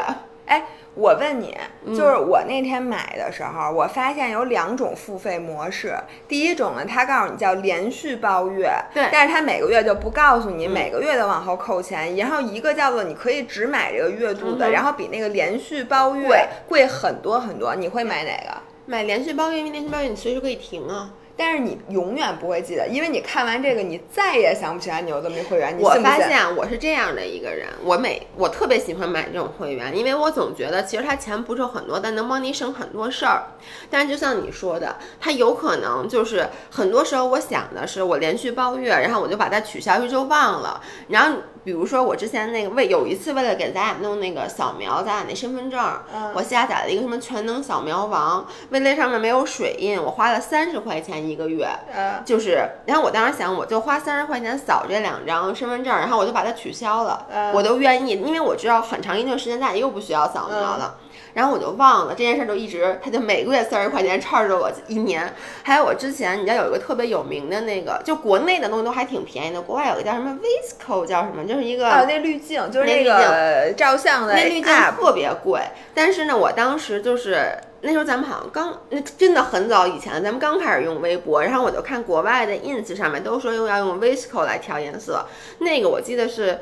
[0.47, 0.67] 哎，
[0.97, 5.97] 我问你，嗯就是我那天买的时候，我发现有两种付费模式。
[6.27, 12.17] 第一种呢，它告诉你叫连续包月，对但是它每个月就不告诉你嗯每个月的往后扣钱。
[12.17, 17.77] 然后一个叫做你可以只买这个月度的，嗯然后比那个连续包月贵贵很多很多。
[17.77, 18.61] 你会买哪个？
[18.87, 21.11] 买连续包月，因为连续包月你随时可以停啊。
[21.37, 25.77] 但是你永远不会记得，因为你看完这个，你再也想不起来你有这么一会员。
[25.77, 33.45] 你我发现我是这样的一个人，我每我特别喜欢买这种会员，因为我总觉得其实它钱不是很多，但能帮你省很多事儿。
[33.91, 40.81] 但是就像你说的，它有可能就是很多时候我想的是我连续包月，然后我就把它取消就忘了。
[41.09, 45.81] 然后比如说我之前那个为有一次为了给咱俩弄那个扫描咱俩那身份证，
[46.13, 51.69] 嗯我下载了一个什么全能扫描王，为那上面没有水印，我花了三十块钱一个月。
[51.95, 60.97] 嗯就是，然后我当时想，我就花三十块钱扫这两张身份证，然后我就把它取消了，嗯我都愿意，因为我知道很长一段时间大家又不需要扫描了。
[61.35, 65.33] 然后我就忘了这件事，就一直，他就每个月三十块钱 charge 着我一年。
[65.63, 75.61] 还有我之前，你知道有一个特别有名的那个，就国内的东西都还挺便宜的，国外有个叫什么 Visco，叫什么，就是一个哦，那滤镜就是那个照相的那滤镜特别贵，
[75.95, 85.25] 但是呢，我当时就是那时候咱们好像刚，那真的很早以前，咱们刚开始用微博，然后我就看国外的 ins 上面都说用要用 Visco 来调颜色，
[85.59, 86.59] 那个我记得是。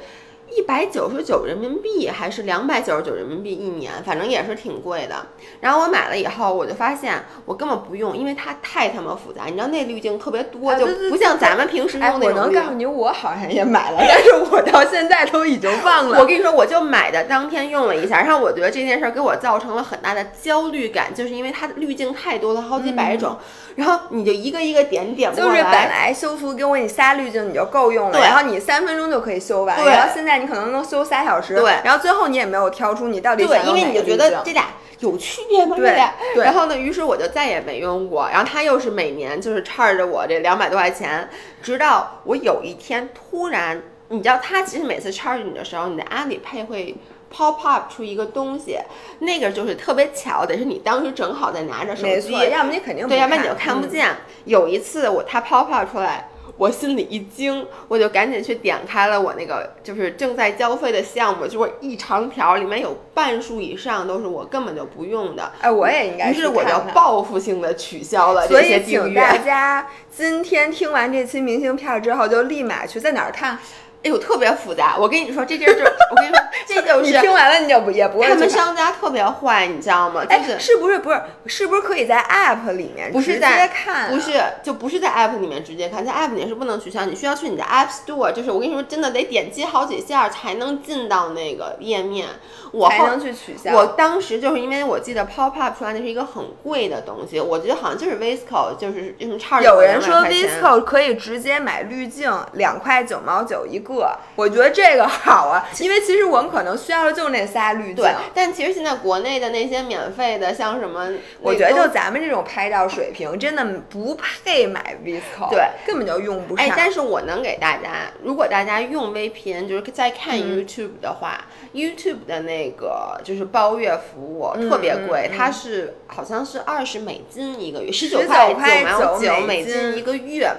[0.56, 5.26] 一百九十九人民币还是两百九十九人民币一年，反正也是挺贵的。
[5.60, 9.44] 然后我买了以后，我就发现我根本不用，因为它太他妈复杂。
[9.46, 12.54] 你知道那滤镜特别多，就不像咱们平时用那种滤镜。
[12.54, 16.18] 能告诉你，我好像也买了， 但是我到现在都已经忘了。
[16.18, 23.36] 我跟你说，我就买的当天用了一下，然后我觉得这件事儿给我造成了很大的焦虑感，就是因为它的滤镜太多了，好几百种，
[23.76, 26.00] 然后你就一个一个点点不过就是本来。
[26.00, 34.64] 来修图给我你仨滤镜你就够用了，对然后你三分钟就可以修完，对然后现在你可能能修仨小时，对然后最后你也没有挑出你到底对想，对因为你就觉得这俩
[35.00, 35.76] 有区别吗？
[35.76, 36.00] 对，
[36.35, 38.29] 对然后呢，于是我就再也没用过。
[38.33, 41.29] 然后他又是每年就是 charge 着我这两百多块钱，
[41.62, 46.96] 直到我有一天突然，你知道，他其实每次 charge 你的时候，你的阿里配会。
[47.33, 48.76] pop up 出一个东西，
[49.20, 54.09] 那个就是特别巧，得是你当时正好在拿着手机，要么你肯定不对，要不然你就看不嗯见。
[54.46, 56.26] 有一次我他 pop up 出来，
[56.61, 65.51] 我心里一惊，我就赶紧去点开了我那个就是正在交费的项目，就是一长条，里面有半数以上都是我根本就不用的。
[65.62, 69.38] 哎，我也应该去于是我就报复性的取消了这些以，请大。
[69.38, 73.59] 家今天听完这期明信片之后，就立马去在哪儿看？
[74.02, 74.96] 哎呦，特别复杂。
[74.98, 80.24] 我跟你说，这地儿就我跟你说，这就 你是听完了你就不也不会他们商家特别坏，你知道吗？
[80.24, 84.08] 就哎，是是不是不是是不是可以在 App 里面直接不是在看啊？
[84.10, 92.26] 不是，就不是在 App 里面直接看，在 App 里面是不能取消，你需要去你的 App Store，就是我跟你说，真的得点击好几下才能进到那个页面。
[92.72, 93.74] 我后才能去取消。
[93.74, 103.89] 我当时就是因为我记得 Pop Up 出来那是一个很贵的东西，我觉得好像就是 Visco，就是就是差有人说 Visco 可以直接买滤镜，两块九毛九一个，
[104.37, 111.09] 我觉得这个好啊，因为其实我们可能需要的就是那仨滤镜对。，但其实现在国内的那些免费的，像什么，
[111.40, 116.66] 我觉得就咱们这种拍照水平，真的不配买 Visco，对，根本就用不上。
[116.66, 130.50] 哎，但是我能给大家，如果大家用 VPN，就是在看嗯 YouTube 的话、y o u t u b e 的那个就是包月服务、嗯特别贵，它是好像是二十美金一个月，十19块九毛9九美金金一个月。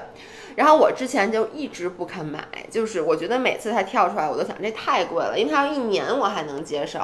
[0.56, 7.00] 然后我之前就一直不肯买，就是我觉得每次它跳出来，我都想这太贵了，因为它要一年我还能接受，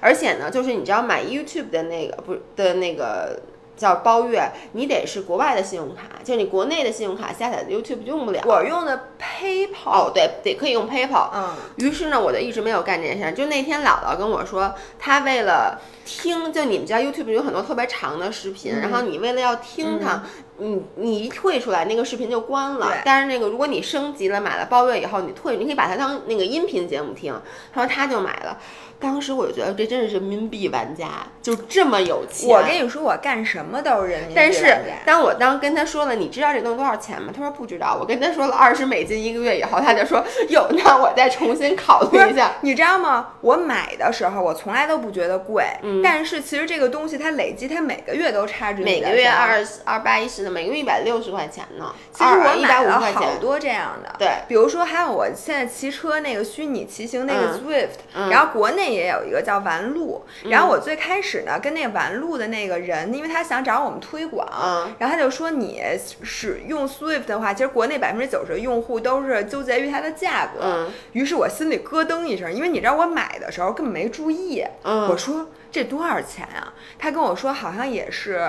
[0.00, 3.40] 而且呢，就是你知道买 YouTube 的那个不是的那个
[3.76, 8.42] 叫包月，你得是国外的信用卡，就你国内的信用卡下载的 YouTube 用不了。
[8.44, 11.30] 我用的 PayPal，哦，对，得可以用 PayPal。
[11.34, 13.32] 嗯，于是呢，我就一直没有干这件事儿。
[13.32, 20.24] 就那天姥姥跟我说，她为了听，就你们家 YouTube 有很多特别长的视频，然后你为了要听它，
[20.60, 22.92] 你你一退出来，那个视频就关了。
[23.04, 27.34] 但是那个如果你升级了买了包月以后，你退，你可以把它当那个音频节目听。
[27.72, 28.58] 他说他就买了。
[29.00, 31.08] 当时我就觉得这真是人民币玩家，
[31.42, 32.48] 就这么有钱。
[32.48, 37.32] 我跟你说，我干什么都是人民币但是当我当跟他说了，你知道这东西多少钱吗？
[37.34, 37.96] 他说不知道。
[37.98, 42.52] 我跟他说了二十美金一个月以后，他就说有，那我再重新考虑一下。
[42.60, 43.34] 你知道吗？
[43.40, 53.00] 我买的时候我从来都不觉得贵，嗯但是其实这个东西它累积，它每个月都差距每个月二二八一十的，每个月一百六十块钱呢，其实我买了。
[53.00, 64.94] 好多这样的，对比如说还有我现在骑车那个虚拟骑行那个嗯 Swift，、嗯然后国内也有一个叫玩路，然后我最开始呢跟那个玩路的那个人，因为他想找我们推广，嗯。
[64.98, 65.82] 然后他就说你
[66.22, 70.92] 使用 Swift 的话，其实国内百分之九十的用户都是纠结于它的价格，嗯。
[71.12, 75.08] 于是我心里咯噔一声，因为你知道我买的时候根本没注意，嗯。
[75.08, 76.72] 我说这多少钱啊？
[76.98, 78.40] 他跟我说好像也是。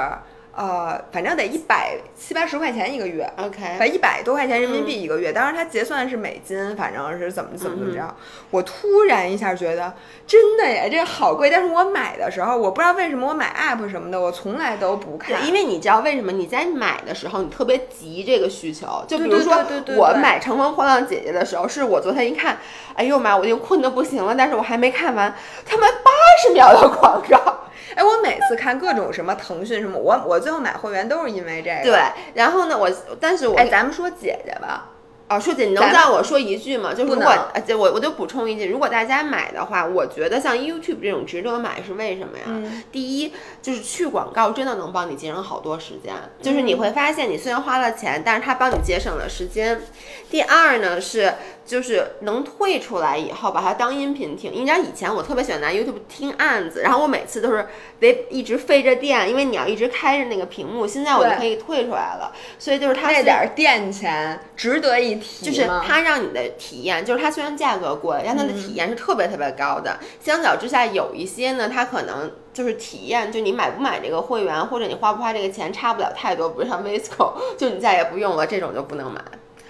[0.54, 8.14] 呃，反正得一百七八十块钱一个月，，OK，反正一百多块钱人民币一个月，当然它结算是美金，反正是怎么怎么怎么着。
[8.50, 9.94] 我突然一下觉得，
[10.28, 11.50] 真的耶，这好贵。
[11.50, 19.54] 但是我买的时候，我不知道为什么我买 app 什么的，我从来都不看，因为你知道为什么你在买的时候你特别急这个需求，就比如说
[19.96, 22.58] 我买《乘风破浪姐姐》的时候，是我昨天一看，
[22.94, 25.34] 哎呦妈，我已经困得不行了，但是我还没看完，
[25.66, 26.12] 他们八
[26.44, 27.58] 十秒的广告。
[27.95, 31.84] 哎，我每次看各种什么腾讯什么，我我最后买会员都是因为这个。
[31.84, 31.99] 对，，
[32.34, 34.89] 然后呢，我但是我哎，咱们说姐姐吧，
[35.30, 36.93] 哦，舒姐，你能让我说一句吗？
[36.93, 42.43] 就是如果能呃，就我我就补充一句，如果大家买的话，我觉得像 YouTube 这种值得买是为什么呀？
[42.47, 49.82] 嗯第一，就是去广告真的能帮你节省好多时间，就是你会发现你虽然花了钱，但是它帮你节省了时间。
[50.30, 51.34] 第二呢是
[51.65, 57.67] 就是能退出来以后把它当音频听，你知道以前我特别喜欢拿 YouTube 听案子，然后我每次都是
[58.00, 70.00] 得一直费着电，因为你要一直开着那个屏幕，现在我就可以退出来了，所以就是它虽那点儿店钱值得一提就是它让你的体验，就是它虽然价格贵，但它的体验是特别特别高的。
[70.19, 76.50] 相较之下，有一些呢，它可能就是体验，就你买不买这个会员，或者你花不花这个钱，差不了太多。
[76.50, 79.21] 比如像 Visco，就你再也不用了，这种就不能买。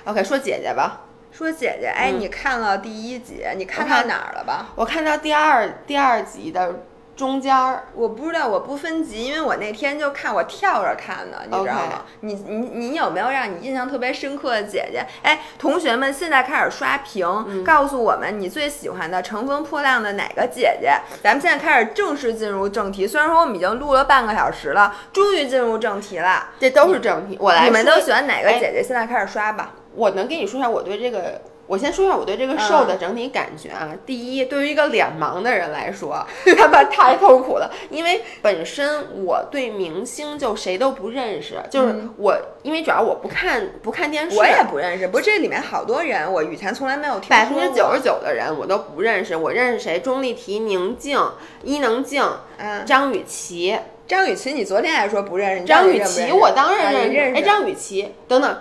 [0.06, 1.02] OK，说姐姐吧，
[1.42, 4.68] 说姐姐，哎，嗯你看了第一集，你看到哪儿了吧？
[4.76, 6.84] 我看到第二第二集的
[7.16, 12.06] 中间儿，我不知道，我不分级，因为我那天就看，我跳着看的，你知道吗？
[12.22, 15.06] 你你你有没有让你印象特别深刻的姐姐？
[15.24, 20.94] 哎，同学们，现在开始刷屏，嗯告诉我们你最喜欢的《乘风破浪》的哪个姐姐？
[21.24, 26.50] 咱们现在开始正式进入正题，虽然说我们已经录了半个小时了，终于进入正题了。
[26.60, 27.38] 这都是正题。
[27.42, 28.84] 我来你们都喜欢哪个哎姐姐？
[28.84, 29.72] 现在开始刷吧。
[29.96, 33.96] 我能跟你说一下我对这个，我先说一下我对这个 show 的整体感觉啊。
[34.06, 36.26] 第一，对于一个脸盲的人来说，
[36.58, 47.46] 他妈太痛苦了，因为本身我对明星就谁都不认识，就是我，因为主要我不看不看电视，我也不认识，不是这里面好多人，我以前从来没有听百。
[47.46, 50.00] 分之九十九的人我都不认识，我认识谁？
[50.00, 51.20] 钟丽缇、宁静、
[51.64, 52.24] 伊能静、
[52.58, 53.78] 嗯，张雨绮。
[54.08, 57.40] 张雨绮，你昨天还说不认识，张雨绮我当然认识。
[57.40, 58.58] 哎，张雨绮等等，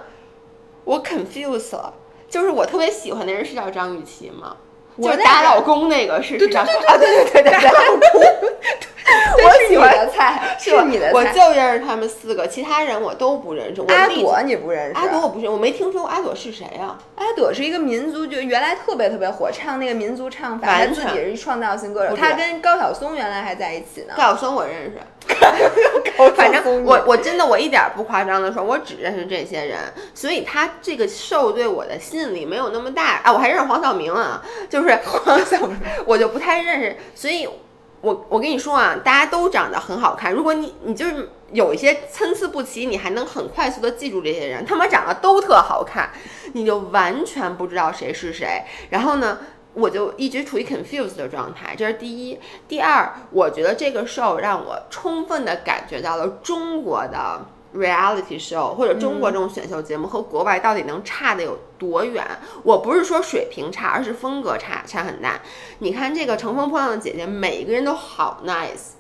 [0.85, 1.93] 我 confuse 了，
[2.29, 4.57] 就是我特别喜欢的人是叫张雨绮吗？
[5.01, 8.51] 就是打老公那个是对是张对对啊，对对对对对，
[9.44, 11.12] 我喜喜欢欢的菜，是你的菜。
[11.18, 13.81] 我就认识他们四个，其他人我都不认识。
[13.81, 14.94] 我阿朵你不认识？
[14.94, 16.99] 阿朵我不认识，我没听说过阿朵是谁啊？
[17.16, 24.14] 阿朵是一个民族，就原来特别特别火，唱那个民族唱法，他自己是创造性歌手，他跟高晓松原来还在一起呢。
[24.16, 24.99] 高晓松我认识，
[26.16, 29.79] 反反正正我我真的我一点儿不夸张的说，我只认识这些人，
[30.14, 33.33] 所以他这个 show 对我的吸引力没有那么大啊。
[33.33, 37.49] 我还认识黄晓明啊，就是黄晓明，我就不太认识，所以
[38.01, 46.11] 我我跟你说啊，大家都长得很好看，如果你你就是有一些参差不齐，你还能很快速的记住这些人，他们长得都特好看，
[46.55, 48.63] 你就完全不知道谁是谁。
[48.91, 49.39] 然后呢？
[49.73, 52.37] 我就一直处于 confused 的状态，这是第一。
[52.67, 62.25] 第二，我觉得这个 show 让我充分的感觉到了中国的 reality show 或者中国这种选秀节目和国外到底能差的有多远。
[62.63, 65.41] 我不是说水平差，而是风格差差很大。
[65.79, 68.95] 你看这个《乘风破浪的姐姐》，每个人都好 nice。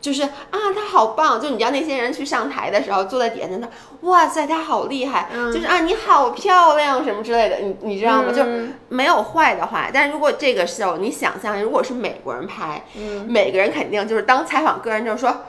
[0.00, 1.40] 就是啊，她好棒！
[1.40, 3.68] 就你知道那些人去上台的时候，坐在底下那，
[4.02, 5.28] 哇塞，她好厉害！
[5.34, 8.28] 嗯就是啊，你好漂亮什么之类的，你你知道吗？
[8.28, 15.44] 嗯就是没有坏的话，但是如果这个 show 你想象，如果是美国人拍，嗯每个人肯定就是当采访个人就是说。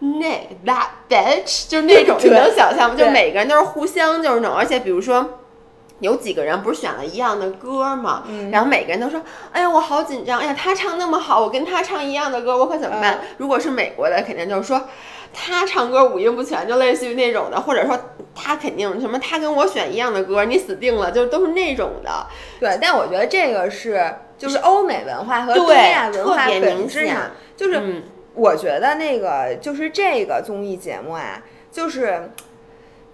[0.00, 2.96] 那 that bitch 就是那种，你能想象吗？
[2.98, 5.36] 就每个人都是互相就是那种，而且比如说。
[6.00, 8.22] 有几个人不是选了一样的歌吗？
[8.26, 9.20] 嗯然后每个人都说
[9.52, 10.40] ：“哎呀，我好紧张！
[10.40, 14.80] 哎呀，他唱那么好，我跟他唱一样的歌，我可怎么办？”嗯如果是美国的，肯定就是说
[15.34, 18.00] 他唱歌五音不全，就类似于那种的，或者说
[18.34, 22.26] 他肯定什么，他跟我选一样的歌，你死定了，就都是那种的。
[22.58, 28.02] 对，但我觉得这个是就是欧美文化和对东亚文化本质上，就是嗯
[28.40, 32.30] 我觉得那个就是这个综艺节目啊，就是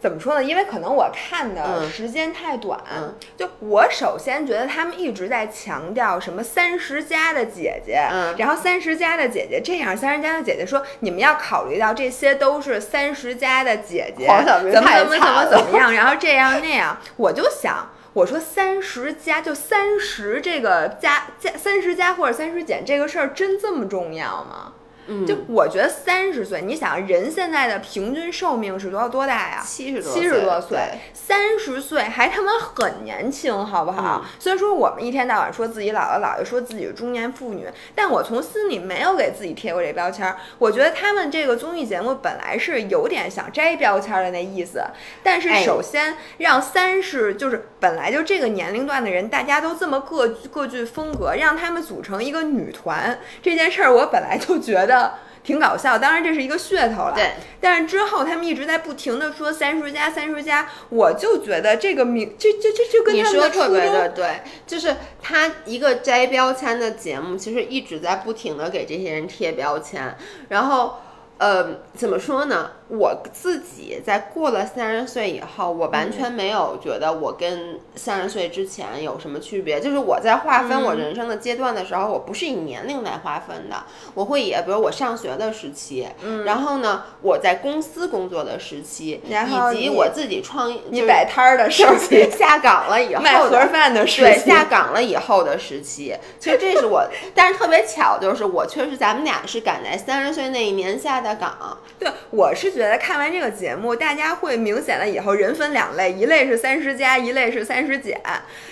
[0.01, 0.45] 怎怎么说呢？
[0.45, 17.91] 因为可能我看的嗯时间太短，嗯就我首先觉得他们一直在强调什么三十加的姐姐，嗯然后三十加的姐姐这样，三十加的姐姐说你们要考虑到这些都是三十加的姐姐，怎么怎么怎么怎么样，然后这样那样，我就想。
[18.13, 24.73] 我说三十加就三十这个加加三十加或者三十减这个事儿真这么重要吗？
[25.07, 29.63] 嗯，就我觉得三十岁，你想人现在的平均寿命是多少多大呀？
[29.65, 30.79] 七十多七十多岁，
[31.13, 34.23] 三十岁还他妈很年轻，好不好？
[34.25, 40.37] 嗯虽然说我们一天到晚说自己姥姥姥爷，说自己是中年妇女，但我从心里没有给自己贴过这标签儿。
[40.59, 44.83] 我觉得他们这个综艺节目本来是有点想摘标签儿的那意思，
[45.23, 54.96] 但是哎首先让三十就是本来就这个年龄段的人，大家都这么各各具风格，让他们组成一个女团这件事儿，我本来就觉得。
[55.43, 57.13] 挺搞笑，当然这是一个噱头了。
[57.15, 70.17] 对，但是之后他们一直在不停的说三叔家三叔家，我就觉得这个名，这这这就跟你他们的初说特别的衷，对，就是他一个摘标签的节目，其实一直在不停的给这些人贴标签，
[70.49, 70.97] 然后。
[71.39, 72.71] 呃，怎么说呢？
[72.89, 79.81] 我自己在过了三十岁以后，我完全没有觉得我跟三十岁之前有什么区别。
[79.81, 80.99] 就是我在划分我嗯。
[80.99, 83.85] 人生的阶段的时候，我不是以年龄来划分的，
[84.15, 86.45] 我会以比如我上学的时期，嗯。
[86.45, 108.21] 然后呢，我在公司工作的时期，然后以及我自己创业，你摆摊儿的时期， 下岗了以后 卖盒的饭的时对，期，下岗了以后的时期，其实这是我， 但是特别巧，就是我确实咱们俩是赶在三十岁那一年下的岗，对，我是觉得看完这个节目，大家会明显的以后人分两类，一类是三十加，一类是三十减。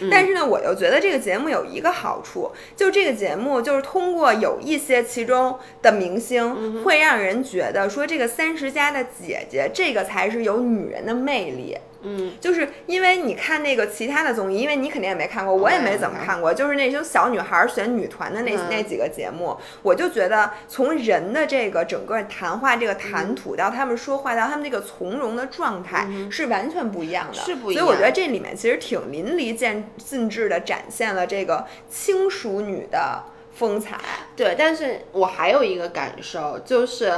[0.00, 11.78] 嗯但是呢，我又觉得这个节目有一个好处，就这个节目就是通过有一些其中的明嗯星，会让人觉得说这个三十加的姐姐，这个才是有女人的魅力。
[12.04, 18.60] 嗯，就是因为你看那个其他的综艺，因为你肯定也没看过，我也没怎么看过，就是那些小女孩选女团的那、嗯。
[18.70, 27.84] 那几个节目，我就觉得从人的这个整个谈话这个谈吐到他们说话到他们这个从容的状态、是完全不一样的，是不一样。
[27.84, 33.96] 所以我觉得这里面其实挺淋漓尽尽致的展现了这个轻熟女的风采。
[34.34, 37.12] 对，但是我还有一个感受就是，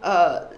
[0.00, 0.48] 呃，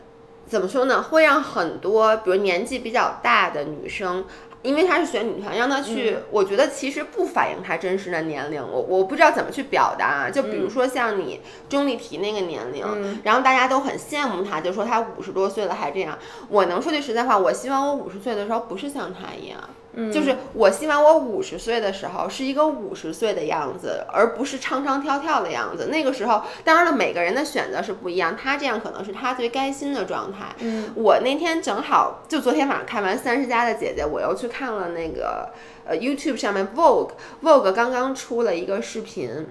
[0.47, 1.03] 怎么说呢？
[1.03, 4.24] 会让很多比如年纪比较大的女生。
[4.62, 8.62] 因为她是选女团，让她去，嗯我觉得其实不反映她真实的年龄。
[8.62, 10.30] 我我不知道怎么去表达啊。
[10.30, 16.18] 就比如说像你钟丽缇那个年龄，嗯然后大家都很羡慕她，就说她五十多岁了还这样。
[16.49, 19.61] 我能说句实在话，我希望我五十岁的时候不是像她一样。
[19.97, 25.86] 嗯就是我希望我五十岁的时候是一个五十岁的样子，而不是唱唱跳跳的样子。
[25.86, 30.55] 那个时候，当然了，每个人的选择是不一样，他这样可能是他最开心的状态。
[30.61, 35.51] 嗯，我那天正好就昨天晚上看完《三十加的姐姐》，我又去看了那个
[35.86, 37.11] 呃 YouTube 上面 Vogue
[37.42, 39.47] Vogue 刚刚出了一个视频，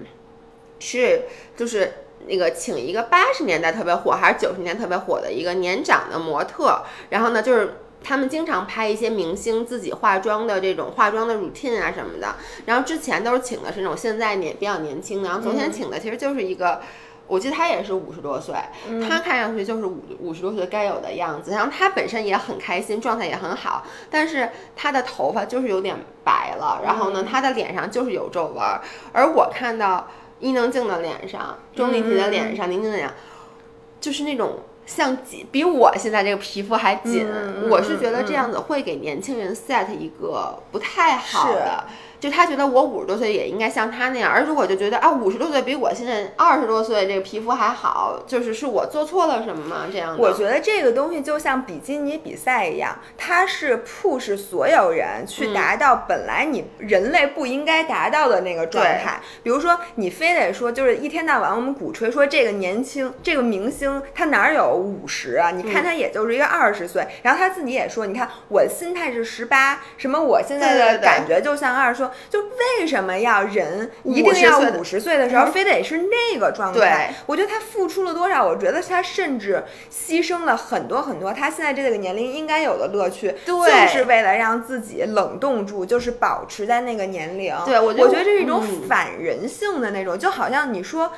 [0.78, 1.22] 是
[1.56, 1.92] 就是。
[2.26, 6.80] 那个请一个八十年代特别火还是九十年代特别火的一个年长的模特，
[7.10, 7.74] 然后呢就是
[8.04, 12.36] 他们经常拍一些明星自己化妆的这种化妆的 routine 啊什么的，
[12.66, 16.80] 然后之前都是请的是那种现在年比较年轻的，然后昨天请的其实就是一个。
[17.26, 18.54] 我记得他也是五十多岁，
[19.08, 28.82] 他看上去就是五五十多岁该有的样子，然后他本身也很开心，状态也很好，但是他的头发就是有点白了，然后呢，他的脸上就是有皱纹儿，
[29.14, 30.06] 而我看到
[30.38, 33.16] 伊能静的脸上、钟丽缇的脸上、宁静的脸上，
[33.98, 37.26] 就是那种像紧，比我现在这个皮肤还紧。
[37.70, 41.84] 我是觉得这样子会给年轻人 set 一个不太好是的。
[42.24, 49.84] 就他觉得我五十多岁也应该像他那样，而如果就觉得啊五十多岁比我现在二十多岁这个皮肤还好，就是是我做错了什么吗？
[49.92, 59.20] 这样的，我觉得这个东西就像比基尼比赛一样，它是 push 所有人去达到本来你人类不应该达到的那个状态。
[59.42, 65.50] 比如说，你非得说就是一天到晚我们鼓吹说这个年轻这个明星他哪儿有五十啊？
[65.50, 76.78] 你看他也就是一个二十岁，然后他自己也说，你看我的心态是十八，什么我现在的感觉就像二十岁，就为什么要人一定50要五十岁的时候非得是那个状态？
[76.78, 78.44] 对我觉得他付出了多少？
[78.44, 87.54] 我觉得他甚至牺牲了很多很多，他现在这个年龄应该有的乐趣，就是为了让自己冷冻住，就是保持在那个年龄。
[87.64, 91.12] 对我我觉得这是一种嗯反人性的那种，就好像你说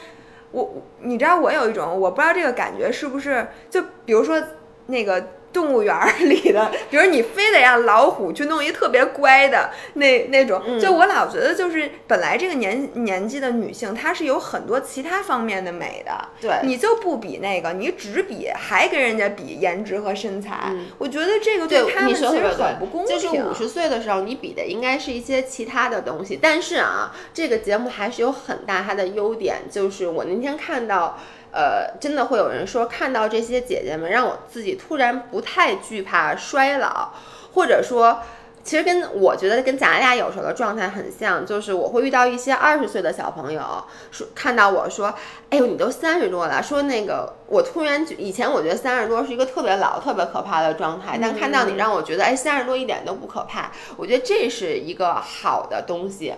[0.51, 4.43] 我，你知道我有一种，我不知道这个感觉是不是，就比如说
[4.87, 5.25] 那个。
[5.57, 10.79] 动物园儿里的， 比如你非得让老虎去弄一特别乖的那那种，嗯。
[10.79, 16.51] 就我老觉得就是本来这个年年纪的女性，她是有很多其他方面的美的，对。
[16.63, 23.19] 你就不比那个，你只比还跟人家比颜值和身材，我觉得这个嗯对，他们你其实很不公平。
[23.19, 26.39] 就是五十岁的时候，你比的应该是一些其他的东西。
[26.43, 31.19] 但是啊，这个节目还是有很大它的优点，就是我那天看到。
[31.53, 37.13] 呃，真的会有人说，看到这些姐姐们，让我自己突然不太惧怕衰老，
[37.55, 38.21] 或者说，
[38.63, 43.63] 其实跟我觉得跟咱俩有时候的状态很像，就是我会遇到一些二十岁的小朋友，
[44.11, 45.15] 说看到我说，
[45.49, 56.35] 哎呦，你都三十多了，说那个我突然觉以前我觉得三十多是一个特别老、特别可怕的状态，但看到你让我觉得，哎，三十多一点都不可怕，我觉得这是一个好的东西。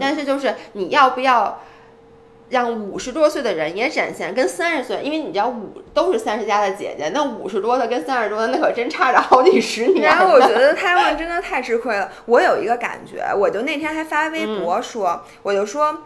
[0.00, 1.60] 但是就是你要不要？
[2.52, 10.04] 让五十多岁的人也展现跟三十岁，因为你知道五都是三十加的姐姐，那五十多的跟三十多的那可真差着好几十年。
[10.04, 12.12] 然后我觉得他们真的太吃亏了。
[12.26, 16.04] 我有一个感觉，我就那天还发微博说，我就说。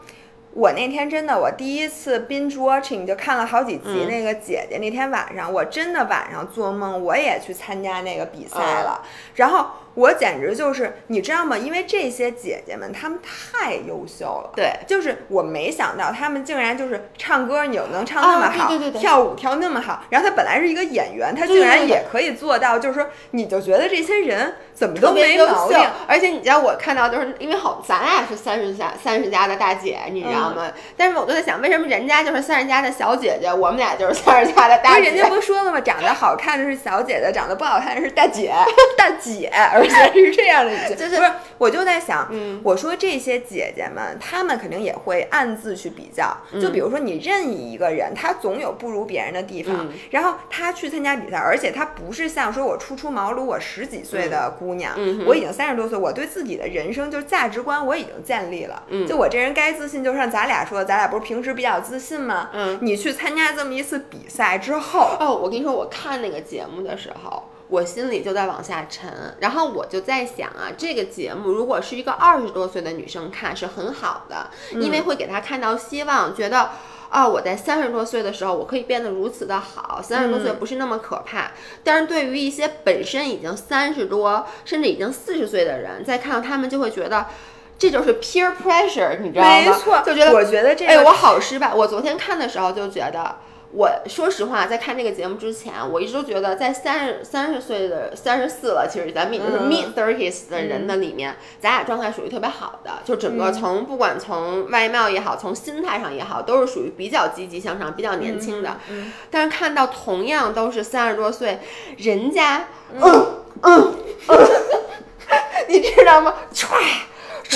[0.59, 4.79] 我那天真的，我第一次 binge watching 就看了好几集那个姐姐。
[4.79, 9.03] 那天晚上，我真的晚上做梦，我也去参加那个比赛了。
[9.35, 9.67] 然后
[9.97, 11.59] 我简直就是，你知道吗？
[11.59, 20.05] 因为这些姐姐们她们太优秀了，对，就是我没想到她们竟然就是唱歌，你又能唱那么好，啊对对对对跳舞跳那么好。
[20.11, 30.65] 然后她本来是一个演员，她竟然也可以做到，就是说，你就觉得这些人怎么都没毛病。，而且你知道我看到就是因为好，咱俩是三十加三十加的大姐，你知道吗？
[30.67, 35.11] 嗯但是我都在想，为什么人家就是三十加的小姐姐，我们俩就是三十加的大姐？
[35.11, 35.81] 人家不说了吗？
[35.81, 38.53] 长得好看的是小姐姐，长得不好看的是大姐，
[38.97, 40.95] 大姐，而且 是这样的语气。
[40.95, 41.33] 就是不是？
[41.59, 46.37] 我就在想，嗯我说这些姐姐们，她们肯定也会暗自去比较。
[46.53, 58.83] 嗯就比如说你任意一个人，她总有不如别人的地方，嗯然后她去参加比赛，而且她不是像说我初出茅庐，我十几岁的姑娘，嗯我已经三十多岁，我对自己的人生就是价值观我已经建立了。
[58.89, 62.51] 嗯就我这人该自信，就像咱俩说的，咱俩不是平时比较自信吗？
[62.53, 76.71] 嗯你去参加这么一次比赛之后，哦，我跟你说，我看那个节目的时候，我心里就在往下沉，然后我就在想啊，这个节目如果是一个二十多岁的女生看是很好的，因为会给她看到希望，觉得。
[77.09, 81.53] 啊、我在三十多岁的时候，我可以变得如此的好，三十多岁不是那么可怕。
[81.85, 87.27] 但是对于一些本身已经三十多，甚至已经四十岁的人，再看到他们就会觉得，
[87.79, 89.61] 这就是 peer pressure，你知道吗？
[89.61, 91.73] 没错，就觉得我觉得这个，哎，我好失败。
[91.73, 93.37] 我昨天看的时候就觉得，
[93.73, 108.79] 我说实话，在看这个节目之前，我一直都觉得，在三十三十岁的三十四了，其实咱们已经是嗯 mid thirties 的人的里面，咱俩状态属于特别好的，就整嗯个从不管从外貌也好，从心态上也好，都是属于比较积极向上、比较年轻的。
[108.89, 111.59] 嗯但是看到同样都是三十多岁，
[111.99, 113.03] 人家，嗯
[113.63, 113.95] 嗯
[114.29, 114.49] 嗯，
[115.69, 116.35] 你知道吗？
[116.55, 116.67] 歘。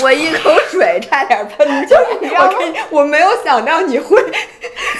[0.01, 2.57] 我一口水差点喷出来，你知道吗
[2.91, 4.17] 我我没有想到你会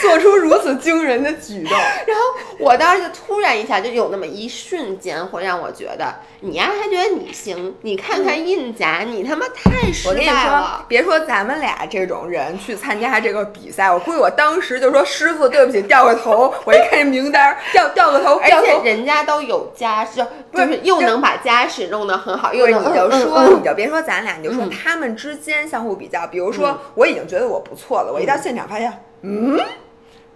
[0.01, 1.71] 做出如此惊人的举动。
[2.05, 2.23] 然后
[2.59, 10.85] 我当时就突然一下就有那么一瞬间，会让我觉得你呀还觉得你行，你看看印甲，你他妈太失我跟你说败了，。
[10.87, 16.53] 别说咱们俩这种人去参加这个比赛，我估计我当时就说师傅，对不起，掉个头。
[16.65, 18.81] 我一看这名单， 掉掉个头，而且。
[18.81, 26.25] 人家都有家世，就是是又能把家世弄得很好，又能你就说，你就别说咱俩，你就说他们之间相互比较。
[26.25, 28.91] 比如说，我已经觉得我不错了，我一到现场发现，
[29.21, 29.59] 嗯。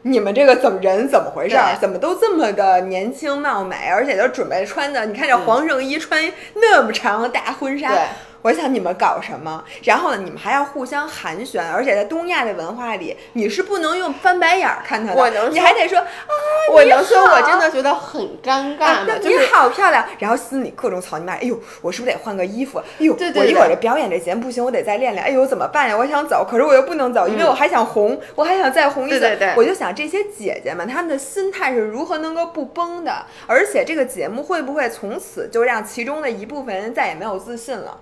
[0.07, 1.75] 你们这个怎么人怎么回事儿？
[1.81, 5.03] 怎么都这么的年轻貌美，而且都准备穿的？
[5.03, 8.03] 你看这黄圣依穿那么长的大婚纱，对
[8.45, 9.63] 我想你们搞什么？
[9.83, 16.05] 然后呢，你们还要互相寒暄，而且在东亚的文化里，你是不能用翻白眼儿看他的，我能说你还得说啊，
[16.71, 21.33] 我能说我真的觉得很尴尬你好漂亮，然后心里各种草泥马。
[21.33, 22.77] 哎呦，我是不是得换个衣服？
[22.77, 25.25] 哎呦，对对我一会儿这表演这节目不行，我得再练练。
[25.25, 25.97] 哎呦，怎么办呀？
[25.97, 29.17] 我想走，可是我又不能走，因为我还想红，我还想再红一次。
[29.17, 33.25] 嗯对对对我就想这些姐姐们，她们的心态是如何能够不崩的？
[33.47, 37.97] 而且这个节目会不会从此就让其中的一部分人再也没有自信了？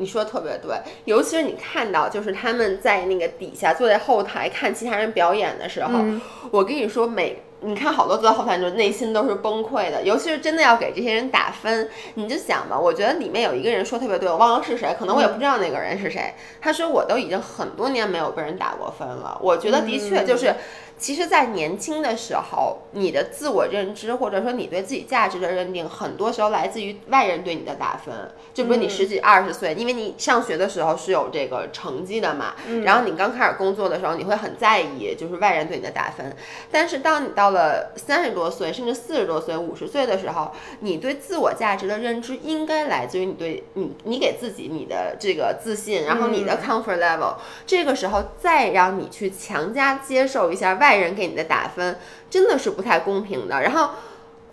[0.00, 0.74] 你说的特别对，
[1.04, 6.20] 尤其是你看到，就是他们在那个底下坐在后台看其他人表演的时候，嗯
[6.50, 7.42] 我跟你说每。
[7.62, 10.02] 你看，好多坐在后台，就内心都是崩溃的。
[10.02, 16.32] 尤其是真的要给这些人打分，你就想吧，我觉得里面有一个人说特别对，我忘了是谁，可能我也不知道那个人是谁。
[16.58, 19.38] 他说我都已经很多年没有被人打过分了。
[19.42, 20.54] 我觉得的确就是
[21.00, 28.14] 其实，在年轻的时候，你的自我认知或者说你对自己价值的认定，很多时候来自于外人对你的打分。
[28.52, 36.36] 就比如你十几、二十岁，因为你上学的时候是有这个成绩的嘛，然后你刚开始工作的时候，你会很在意就是外人对你的打分。
[36.70, 47.36] 但是当你到了三十多岁，甚至四十多岁、五十岁的时候，你对自我价值的认知应该来自于你对你你给自己你的这个自信，然后你的 comfort level。
[47.66, 50.89] 这个时候再让你去强加接受一下外。
[50.90, 51.96] 外人给你的打分
[52.28, 53.90] 真的是不太公平的，然后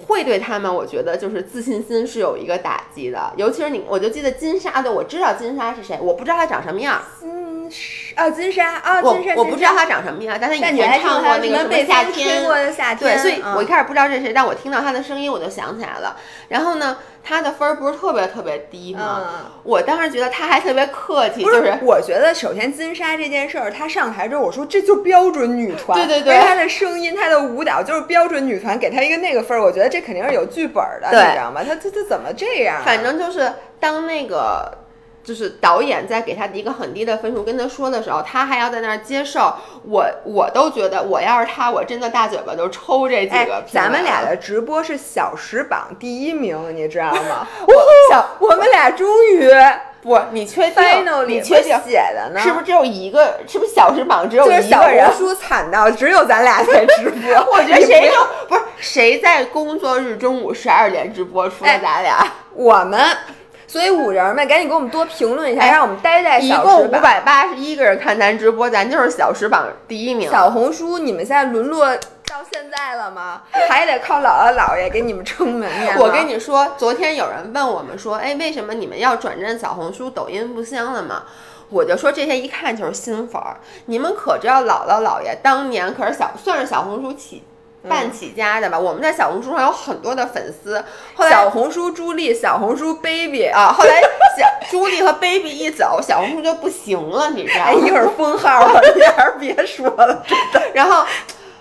[0.06, 3.34] 会对他们，我觉得就是自信心是有一个打击的。
[3.36, 7.02] 尤其是你，我就记得金莎的，我知道金莎是谁，我不知道她长什么样。
[7.70, 12.44] 莎哦，金莎啊，金莎，我不知道她长什么样，但她以前唱过那个什么夏天，
[13.00, 16.18] 对，所以我一开始不知道这是谁，但我听到她的声音，我就想起来了。
[16.50, 16.98] 然后呢？
[17.30, 19.52] 她的分儿不是特别特别低吗？
[19.64, 31.62] 我当时觉得她还特别客气，就是我觉得首先金莎这件事儿，她上台之后，我说这就标准女团，对对对，她的声音、她的舞蹈就是标准女团，给她一个那个分儿，我觉得这肯定是有剧本的，你知道吗？
[31.68, 32.82] 她她她怎么这样？
[32.86, 34.87] 反正就是当那个。
[35.28, 39.54] 就是导演在给他一个很低的分数跟他说的时候，他还要在那儿接受。
[39.84, 43.62] 我我都觉得，我要是他，我真的大嘴巴就抽这几个。
[43.70, 47.46] 咱们俩的直播是小时榜第一名，你知道吗？
[47.68, 47.74] 我
[48.10, 49.52] 小我们俩终于
[50.02, 50.82] 不，你确定？
[51.28, 52.40] 你确定写的呢？
[52.40, 53.38] 是不是只有一个？
[53.46, 54.64] 是不是小时榜只有一个人？
[54.70, 57.34] 小红书惨到只有咱俩在直播。
[57.52, 58.16] 我觉得谁都
[58.48, 62.98] 不是谁在工作日中午十二点直播，除了咱俩，我们。
[63.68, 66.64] 所以五人们赶紧给我们多评论一下，让我们待在小时榜。
[66.64, 70.32] 一共五百八十一个人看咱直播，咱就是小时榜第一名。
[70.32, 73.42] 小红书，你们现在沦落到现在了吗？
[73.70, 75.98] 还得靠姥姥姥爷给你们撑门面。
[76.00, 81.24] 我跟你说，昨天有人问我们说，哎，为什么你们要转战小红书、抖音不香了吗？
[81.70, 83.58] 我就说这些一看就是新粉儿。
[83.88, 87.44] 你们可知道姥姥姥爷当年可是小算是小红书起。
[87.88, 90.84] 办起家的吧，我们在小红书上有很多的粉丝。
[91.16, 94.02] 后来小红书朱莉、小红书 baby 啊，后来
[94.38, 97.72] 小 朱莉和 baby 一走，小红书就不行了，你知道吗？
[97.74, 100.24] 一会儿封号了，你还是别说了。
[100.74, 101.06] 然后，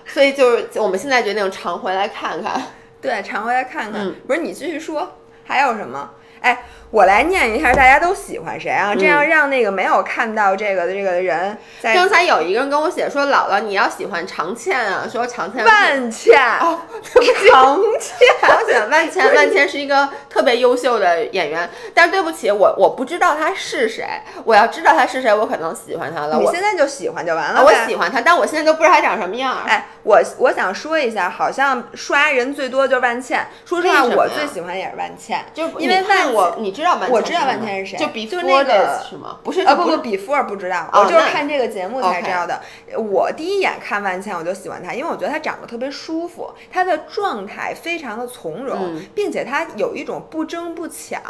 [0.07, 2.62] 所以就是我们现在决定常回来看看。
[3.01, 4.12] 对，常回来看看。
[4.27, 6.11] 不是你继续说，还有什么？
[6.41, 6.59] 哎。
[6.89, 8.95] 我来念一下，大家都喜欢谁啊？
[8.95, 19.34] 这样让那个没有看到这个的这个人，刚才有一个人跟我写说：“姥姥，你要喜欢常倩啊？”说常倩万茜哦， 常 倩，我喜欢万茜。
[19.34, 24.07] 万茜是一个特别优秀的演员，但是对不起，我我不知道她是谁。
[24.45, 26.39] 我要知道她是谁，我可能喜欢她了。
[26.39, 27.64] 你现在就喜欢就完了。
[27.64, 29.59] 我喜欢她，但我现在都不知道她长什么样。
[29.66, 33.45] 哎，我我想说一下，好像刷人最多就是万茜。
[33.66, 37.11] 说实话，我最喜欢也是万茜，就因为万我你知道万茜。
[37.11, 39.39] 我知道万茜是谁，就比就是那个是吗？
[39.43, 42.61] 不是啊，不不，比夫尔不知道，我就是看这个节目才知道的。
[42.97, 51.20] 我第一眼看万茜，我就喜欢她，因为我觉得她长得特别舒服，她的状态非常的从容，并且她有一种不争不抢，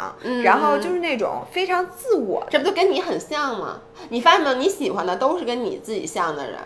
[0.43, 2.45] 然后就是那种非常自我。
[2.49, 3.81] 这不就跟你很像吗？
[4.09, 4.55] 你发现没有？
[4.55, 6.57] 你喜欢的都是跟你自己像的人。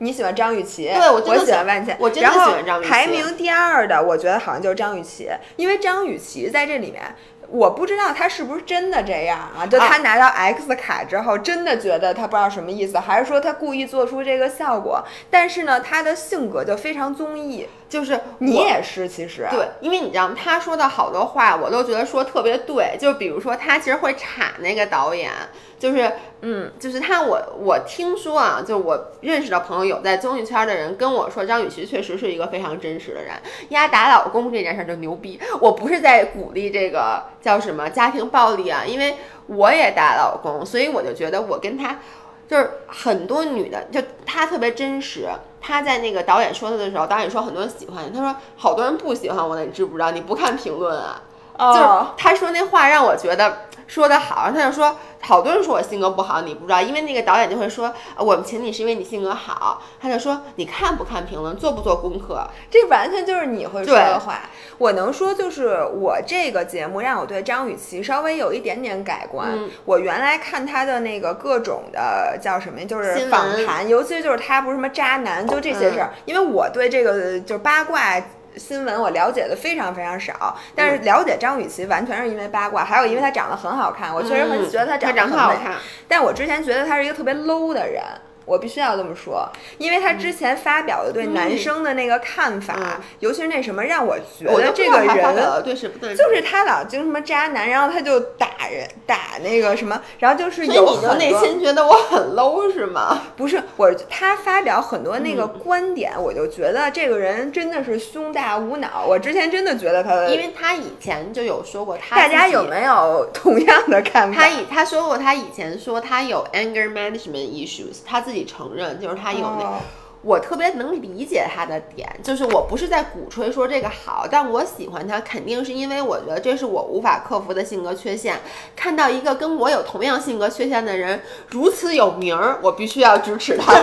[0.00, 2.88] 你喜欢张雨绮，对我喜欢万茜，我真的喜欢张雨绮。
[2.88, 7.02] 排名第二的，我觉得好像就是张雨绮，因为张雨绮在这里面。
[7.50, 9.66] 我不知道他是不是真的这样啊？
[9.66, 15.02] 就他拿到 X 卡之后，真的觉得他不知道什么意思，还是说他故意做出这个效果？
[15.30, 22.96] 但是呢，他的性格就非常综艺，就是你也是，其实对，因为你知道他说的好多话，我都觉得说特别对。
[23.00, 25.30] 就比如说，他其实会插那个导演。
[25.78, 26.12] 就是，
[26.42, 33.32] 嗯，就是他，我我听说啊，就我认识的朋友有在综艺圈的人跟我说，张雨绮确实是一个非常真实的人。
[33.68, 39.16] 丫打老公这件事就牛逼，我不是在鼓励这个叫什么家庭暴力啊，因为
[39.46, 42.00] 我也打老公，所以我就觉得我跟他
[42.48, 45.28] 就是很多女的，就他特别真实。
[45.60, 50.10] 他在那个导演说他的时候，导演说很多人喜欢，他说好多人不喜欢我的，你知不知道？
[50.10, 51.20] 你不看评论啊？
[51.58, 53.58] 就是他说那话让我觉得。
[53.88, 59.82] 说的好，他就说好多人说我性格不好，你不知道，因为那个导演就会说我们请你是因为你性格好。
[59.98, 64.40] 他就说你看不看评论，做不做功课，这完全就是你会说的话。
[64.76, 69.58] 我能说就是我这个节目让我对张雨绮稍微有一点点改观。
[69.86, 78.22] 我原来看她的那个各种的叫什么，就是访谈，尤其是就是她不是什么渣男，就这些事儿，因为我对这个就是八卦。
[78.58, 85.74] 新闻我了解的非常非常少，但是了解张雨绮完全是因为八卦，还有因为她长得很好看，我确实很觉得她长得很好看。
[86.08, 88.02] 但我之前觉得她是一个特别 low 的人，
[88.48, 103.22] 我必须要这么说，因为他之前发表的对男生的那个看法，嗯尤其是那什么，让我觉得这个人对是不对，就是他老经什么渣男，然后他就打人打那个什么，然后就是有所以你就内心觉得我很 low 是吗？
[103.36, 109.04] 不是我他发表很多那个嗯观点，我就觉得这个人真的是胸大无脑。
[109.06, 114.40] 我之前真的觉得他，因为他以前就有说过他大家有没有同样的看法？
[114.40, 119.64] 他以他说过，他以前说他有 anger management issues，他自己承认就是他有那。
[119.64, 119.78] 哦
[120.20, 128.34] 我特别能理解他的点，就是我不是在鼓吹说这个好，但我喜欢他，肯定是因为我觉得这是我无法克服的性格缺陷。
[128.74, 133.72] 看到一个跟我有同样性格缺陷的人如此有名儿，我必须要支持他。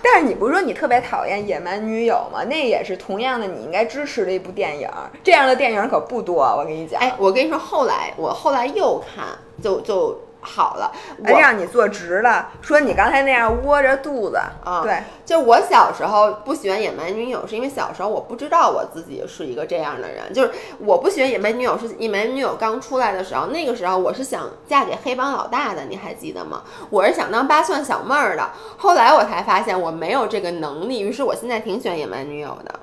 [0.00, 2.44] 但是你不是说你特别讨厌《野蛮女友》吗？
[2.44, 4.88] 那也是同样的，你应该支持的一部电影。
[5.24, 7.00] 这样的电影可不多，我跟你讲。
[7.00, 9.24] 哎，我跟你说，后来我后来又看，
[9.60, 10.92] 就就好了。
[11.24, 20.32] 哎我让你坐直了，说你刚才那样窝着肚子，啊对，就我小时候不喜欢野蛮女友，是因为小时候我不知道我自己是一个这样的人。
[20.32, 26.62] 就是我不喜欢野蛮女友，是野蛮女友刚出来的时候，那个时候我是想嫁给黑帮老大的，你还记得吗？
[26.88, 28.50] 我是想当八蒜小妹儿的。
[28.76, 32.80] 后来我才发现我没有这个能力，于是我现在挺喜欢野蛮女友的。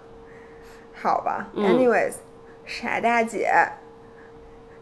[1.01, 1.47] 好吧。
[1.53, 2.13] 嗯 Anyways，
[2.65, 3.49] 傻大姐，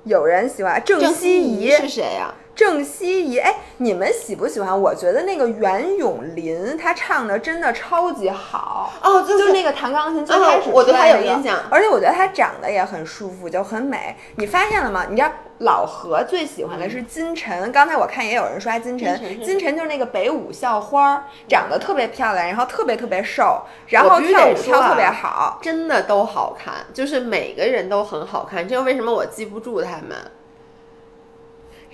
[0.03, 4.81] 有人喜欢郑郑希怡怡是谁呀、郑希怡，哎，你们喜不喜欢？
[4.81, 8.93] 我觉得那个袁咏琳她唱的真的超级好。
[9.03, 14.15] 哦，就就是那个弹钢琴最哦开始我对她有印象而且我觉得她长得也很舒服，就很美。
[14.37, 15.05] 你发现了吗？
[15.09, 15.29] 你知道
[15.59, 25.59] 老何最喜欢的是金晨，刚才我看也有人刷金晨，金晨是金晨就是那个北舞校花儿，长得特别漂亮，然后特别特别瘦，然后跳舞跳特别好。
[25.61, 30.15] 真的都好看，就是每个人都很好看，这又为什么我记不住他们。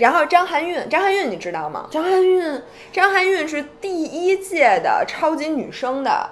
[0.01, 1.87] 然后张含韵，张含韵你知道吗？
[1.91, 6.29] 张含韵张含韵是第一届的超级女声的。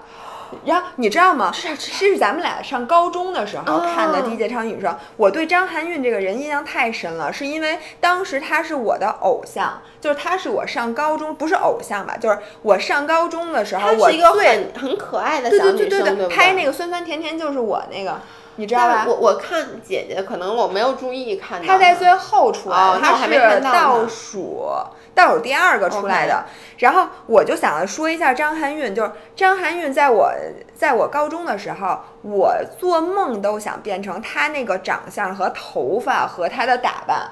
[0.65, 1.51] 然后你知道吗？
[1.53, 4.97] 知道知道是咱们俩上高中的时候哦看的第一届超级女声。
[5.15, 18.19] 我对张含韵这个人印象太深了，是因为当时她是我的偶像，就是她是我上高中不是偶像吧，就是我上高中的时候，我她是一个最很很可爱的小女生，对对对对不拍那个酸酸甜甜就是我那个，
[18.59, 19.05] 你知道吧？
[19.07, 24.69] 我我看姐姐，可能我没有注意看到他在最后出来她，是倒数
[25.15, 26.43] 倒数第二个出来的。
[26.77, 30.29] 然后我就想说一下张含韵，就是张含韵在我
[30.75, 37.29] 在我高中的时候，我做梦都想变成她那个长相和头发和她的打扮。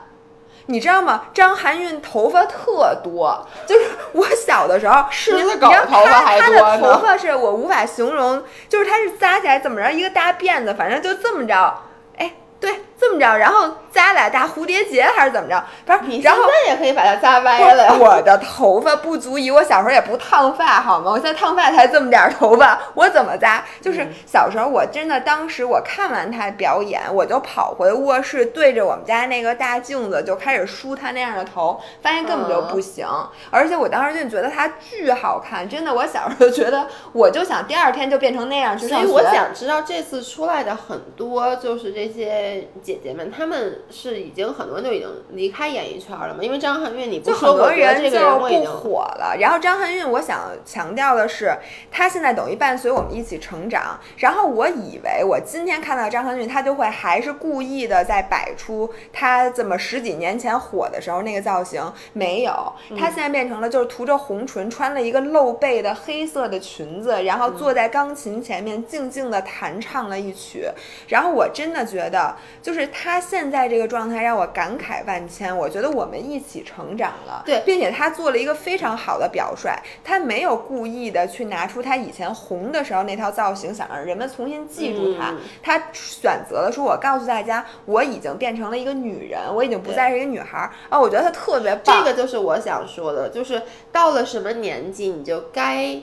[0.68, 1.24] 你知道吗？
[1.34, 11.82] 张含韵头发特多，就是我小的时候，狮你子狗你知道头发还她她的头发是我无法形容，就是她是扎起来怎么着一个大辫子，反正就这么着，
[12.18, 17.94] 哎，对，这么着，然后扎俩大蝴蝶结还是怎么着，反正你然后现在也可以把它扎歪了呀。
[18.00, 21.12] 我的头发不足以，我小时候也不烫发，好吗？
[21.12, 23.64] 我现在烫发才这么点儿头发， 我怎么扎？
[23.80, 33.08] 就是嗯小时候，我真的当时我看完他表演，我就跑回卧室，对着我们家那个大镜子就开始梳他那样的头，发现根本就不行。
[33.52, 39.08] 而且我当时就觉得他巨好看，真的，我小时候就觉得，我就想第二天就变成那样去上学。
[39.08, 46.42] 所以我想知道这次出来的很多就是这些姐姐们，她们是已经很多人就已经离开演艺圈了嘛？
[46.42, 49.36] 因为张含韵，你不就说，很多我觉得人这个人就不我已经火了。
[49.38, 51.52] 然后张含韵，我想强调的是，
[51.92, 54.00] 她现在等于伴随我们一起成长。
[54.16, 61.84] 然后我以为我今天看到张含韵，她就会还是故意的在摆出她这么十几年前火的时候那个造型，
[62.14, 70.66] 没有，嗯她现在变成了就是涂着红唇，穿了一个露背的黑色的裙子，然后坐在钢琴前面静静的弹唱了一曲。
[71.08, 75.58] 然后我真的觉得，就是她现在这个状态让我感慨万千。
[75.58, 79.72] 我觉得我们一起成长了，对并且她做了一个非常好的表率，
[80.04, 85.32] 她没有故意的去拿出她以前红的时候那套造型，想让人们重新记住她。
[85.32, 91.00] 嗯她选择了说，我告诉大家，我已经变成了一个女人，我已经不再是一个女孩儿啊！
[91.00, 91.98] 我觉得她特别棒。
[91.98, 93.62] 这个就是我想说的，就是
[93.92, 96.00] 到了什么年纪你就该。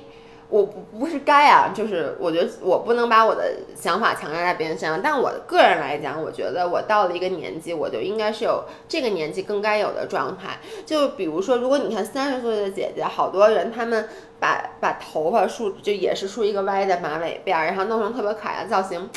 [0.50, 10.58] 我不不是该啊，就是我觉得我不能把我的想法强加在别人身上，但我个人来讲，我觉得我到了一个年纪，我就应该是有这个年纪更该有的状态。
[10.86, 19.08] 就比如说，如果你看三十岁的姐姐，好多人他们把把头发梳，就也是梳一个歪的马尾辫，然后弄成特别可爱的造型，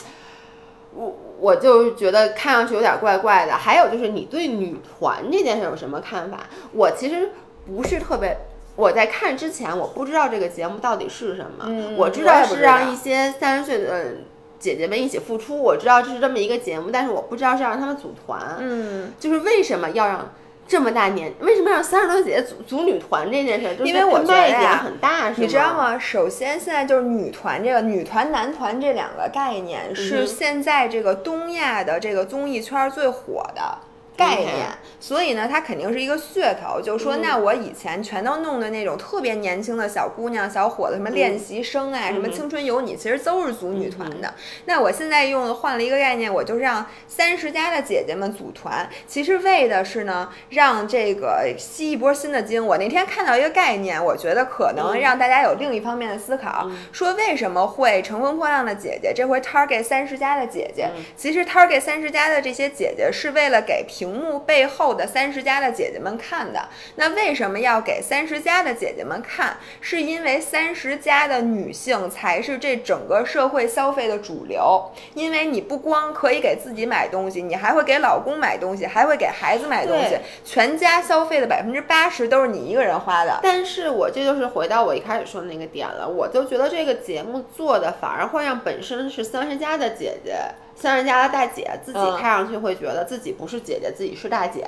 [0.95, 3.53] 我我就觉得看上去有点怪怪的。
[3.53, 6.47] 还有就是你对女团这件事有什么看法？
[6.71, 7.29] 我其实
[7.65, 8.35] 不是特别。
[8.77, 11.65] 我在看之前，我不知道这个节目到底是什么。
[11.67, 14.17] 嗯我知道是让一些三十岁的
[14.59, 18.57] 姐姐们一起付出，我知道这是这么一个节目，但是我不知道是让他们组团。
[18.59, 20.31] 嗯，就是为什么要让
[20.67, 23.75] 这么大年，为什么让三十多姐姐组组女团这件事？
[23.83, 25.97] 因为我觉得卖点很大，你知道吗？
[25.97, 33.79] 首先，现在就是女团这个女团、男团这两个概念是现在这个东亚的这个综艺圈最火的。
[34.17, 34.67] 概念，
[34.99, 36.81] 所以呢，它肯定是一个噱头。
[36.81, 44.33] 就是说，那我以前全都弄的那种特别年轻的小姑娘、小伙子，什么练习生啊，什么青春有你，其实都是组女团的。
[44.65, 52.65] 那我现在用换了一个概念，我就让三十加的姐姐们组团，其实为的是呢，让这个吸一波新的精。
[52.65, 60.89] 我那天看到一个概念，我觉得可能让大家有另一方面的思考，说为什么会乘风破浪的姐姐这回 target 三十加的姐姐？
[61.15, 64.06] 其实 target 三十加的这些姐姐是为了给平。
[64.07, 69.57] 屏幕背后的三十加的姐姐们看的，那为什么要给三十加的姐姐们看？
[69.81, 74.89] 是因为三十加的女性才是这整个社会消费的主流。
[75.13, 83.41] 因为你不光可以给自己买东西，你还会给老公买东西，还会给孩子买东西，全家消费的百分之八十都是你一个人花的。
[83.43, 90.37] 但是我这就是回到我一开始说的那个点了，我就觉得这个节目做的反而会让本身是三十加的姐姐。
[90.79, 94.67] 三十加的大姐自己看上去会觉得自己不是姐姐，自己是大姐，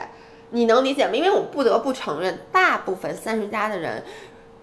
[0.50, 1.14] 你能理解吗？
[1.14, 4.04] 因为我不得不承认，大部分三十加的人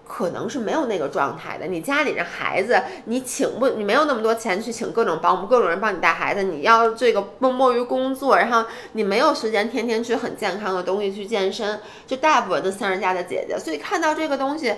[0.05, 1.67] 可能是没有那个状态的。
[1.67, 14.75] 你家里的孩子，你请不，你没有那么多钱去请各种保姆、各种人帮你带孩子，你要这个默默于工作，然后你没有时间天天吃很健康的东西去健身，就大部分的三十加的姐姐，所以看到这个东西，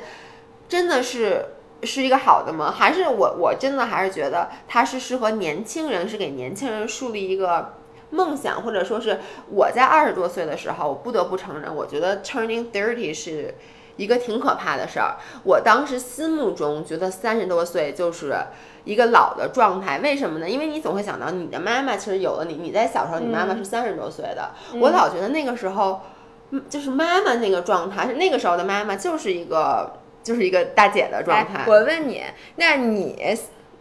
[0.67, 1.45] 真的是。
[1.83, 2.73] 是一个好的吗？
[2.77, 7.73] 还是我我真的还是觉得它是适合年轻人，是给年轻人树立一个
[8.09, 9.19] 梦想，或者说是
[9.49, 13.55] 我在二十多岁的时候，我不得不承认，我觉得 turning thirty 是
[13.95, 15.15] 一个挺可怕的事儿。
[15.45, 18.35] 我当时心目中觉得三十多岁就是
[18.83, 20.49] 一个老的状态，为什么呢？
[20.49, 24.51] 因为你总会想到你的妈妈其实有了你，你在小时候你妈妈是三十多岁的，
[24.81, 26.01] 我老觉得那个时候
[26.67, 29.93] 就是妈妈那个状态，是那个时候的妈妈就是一个。
[30.23, 31.63] 就是一个大姐的状态。
[31.67, 32.23] 我问你，
[32.55, 33.37] 那你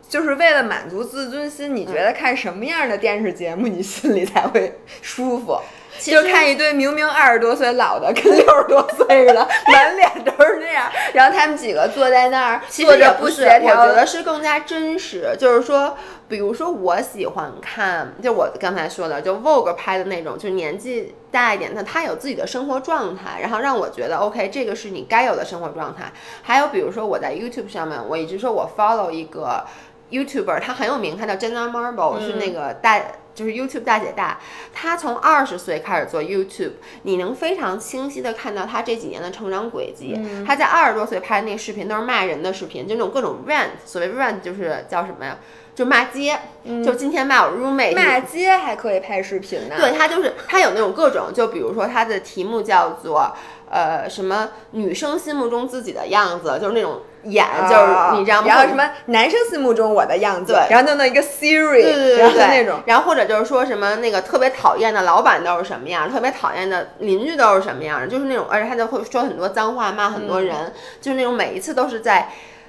[0.09, 5.59] 就是为了满足自尊心，你觉得看什么样的电视节目你心里才会舒服？
[6.01, 13.81] 就看一堆明明二十多岁老的跟六十多岁似的， 满脸都是那样，然后他们几个坐在那儿，坐着不协调。
[13.83, 26.13] 我觉得是更加真实，就是说，比如说我喜欢看，就我刚才说的，就 Vogue 拍的那种，就年纪大一点的，他有自己的生活状态，然后让我觉得 OK，这个是你该有的生活状态。
[26.43, 29.65] 还有比如说我在 YouTube 上面，我一直说我 follow 一个
[30.11, 33.03] YouTuber，他很有名，他叫 Jenna Marble，是那个大。
[33.35, 34.41] 就是 YouTube 大姐大，
[34.75, 36.73] 她从二十岁开始做 YouTube，
[37.05, 40.19] 你能非常清晰的看到她这几年的成长轨迹。
[40.45, 45.39] 她在二十多岁拍的那视频都是骂人的视频，就那种各种 rant，所谓 rant 就是叫什么呀？
[45.79, 46.37] 就骂街，
[46.85, 47.95] 就今天骂我 roommate。
[47.95, 49.77] 骂街还可以拍视频呢？
[49.79, 53.33] 对，他就是他有那种各种，就比如说他的题目叫做
[53.71, 57.03] 呃什么女生心目中自己的样子，就是那种。
[57.25, 58.47] 演就是你知道吗？
[58.47, 72.29] 然后什么男生心目中我的样子，对，然后弄到一个 Siri，对对对对，那种，然后或者就是说什么那个特别讨厌的老板都是什么样，特别讨厌的邻居都是什么样的，就是那种，而且他就会说很多脏话，骂很多人，就是那种每一次都是在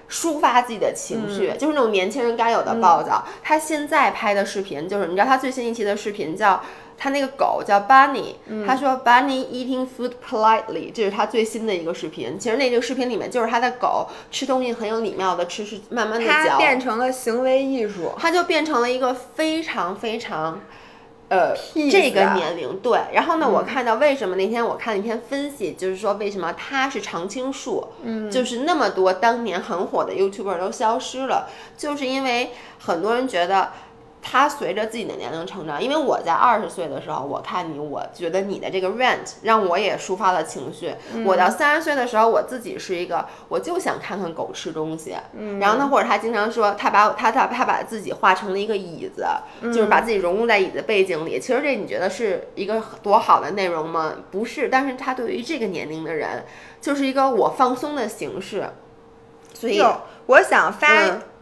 [0.10, 3.26] 抒发自己的情绪，就是那种年轻人该有的暴躁。
[3.43, 6.62] 他现在拍的视频就是，你知道他最新一期的视频叫。
[7.01, 8.36] 他那个狗叫 Bunny，
[8.68, 12.38] 他说 Bunny eating food politely，这是他最新的一个视频。
[12.38, 16.34] 其实那个视频里面就是他的狗吃东西很有礼貌的吃，是慢慢的嚼。
[16.49, 20.60] 它变成了行为艺术，它就变成了一个非常非常，
[21.30, 21.56] 呃，
[21.90, 23.00] 这个年龄对。
[23.14, 33.70] 然后呢，我看到为什么那天我看了一篇分析，就是说为什么它是常青树，嗯，就是那么多当年很火的 YouTuber 都消失了，就是因为很多人觉得。
[34.22, 40.93] 他随着自己的年龄成长，因为我在二十岁的时候，我看你，我觉得你的这个 rent 让我也抒发了情绪。
[41.26, 45.15] 我到三十岁的时候，我自己是一个，我就想看看狗吃东西。
[45.34, 49.26] 嗯然后呢，或者他经常说，他把他他他把自己画成了一个椅子，
[49.61, 51.39] 就是把自己融入在椅子背景里。
[51.39, 54.13] 其实这你觉得是一个多好的内容吗？
[54.30, 56.43] 不是，但是他对于这个年龄的人，
[56.82, 58.70] 就是一个我放松的形式。
[59.53, 59.82] 所以
[60.26, 60.88] 我想发。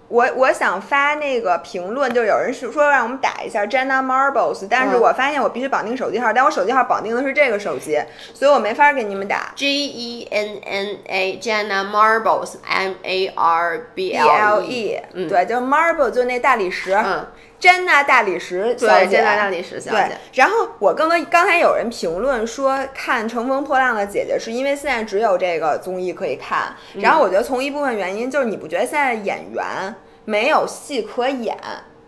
[0.10, 8.02] 我我想发那个评论，就有人是说让我们打一下 Jenna Marbles，但是我发现我必须绑定手机号，但我手机号绑定的是这个手机，
[8.34, 9.52] 所以我没法给你们打。
[9.56, 17.28] J E N N A Jenna Marbles M A R B L E，嗯，对，就 Marble 就那大理石，嗯。
[17.60, 20.18] 詹娜大理石小姐，詹娜大理石小姐。
[20.34, 26.76] 然后我刚刚刚才有人评论说，看《乘风破浪的姐姐》是因为现在只有这个综艺可以看。
[26.96, 29.96] 然后我觉得从一部分原因就是，你不觉得现在演员
[30.26, 31.58] 没有戏可演？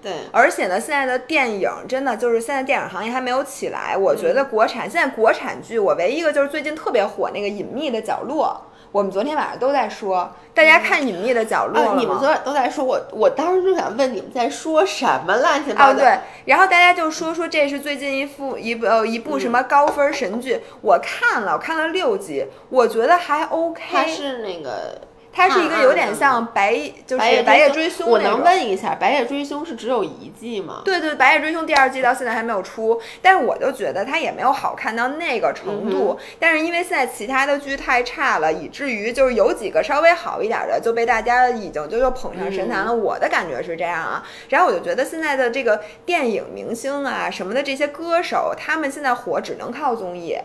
[0.02, 3.98] 对，而且呢，现在的电影真的就是现在电影行业还没有起来。
[3.98, 8.62] 我觉得国产、现在国产剧，我唯一一个就是最近特别火那个《隐秘的角落》，
[8.92, 16.00] 我们昨天晚上都在说，大家看《隐秘的角落》啊，你们昨晚都在说，我我当时就想问你们在说什么乱七哦，八糟。
[16.00, 23.84] 对，然后大家就说说这是最近一部一部呃一部什么高分神剧，我看了，我看了六集，我觉得还 OK。
[23.92, 25.00] 它是那个
[25.40, 26.76] 它是一个有点像白，
[27.08, 30.82] 就是白夜追凶我能问一下，《白夜追凶》是只有一季吗？
[30.84, 36.20] 对对，《白夜追凶》第二季到现在还没有出，但是我就觉得它也没有好看到那个程度。
[36.38, 42.94] 但是因为现在其他的剧太差了，以至于就是有几个稍微好一点的就被大家已经就又捧上神坛了。
[42.94, 44.22] 我的感觉是这样啊。
[44.50, 50.36] 然后我就觉得现在的这个电影明星啊什么的这些歌手，他们现在火只能靠综艺。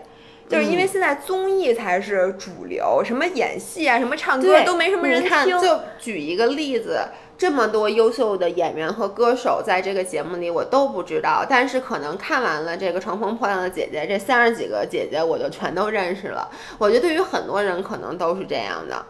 [0.49, 5.59] 就是因为现在综艺才是主流，什么演戏啊，什么唱歌都没什么人看，听。
[5.59, 7.01] 就举一个例子，
[7.38, 11.45] 这么多优秀的演员和歌手在这个节目里，我都不知道。
[11.49, 16.49] 但是可能看完了这个《乘风破浪的姐姐》，这三十几个姐姐我就全都认识了。
[16.78, 19.05] 我觉得对于很多人可能都是这样的。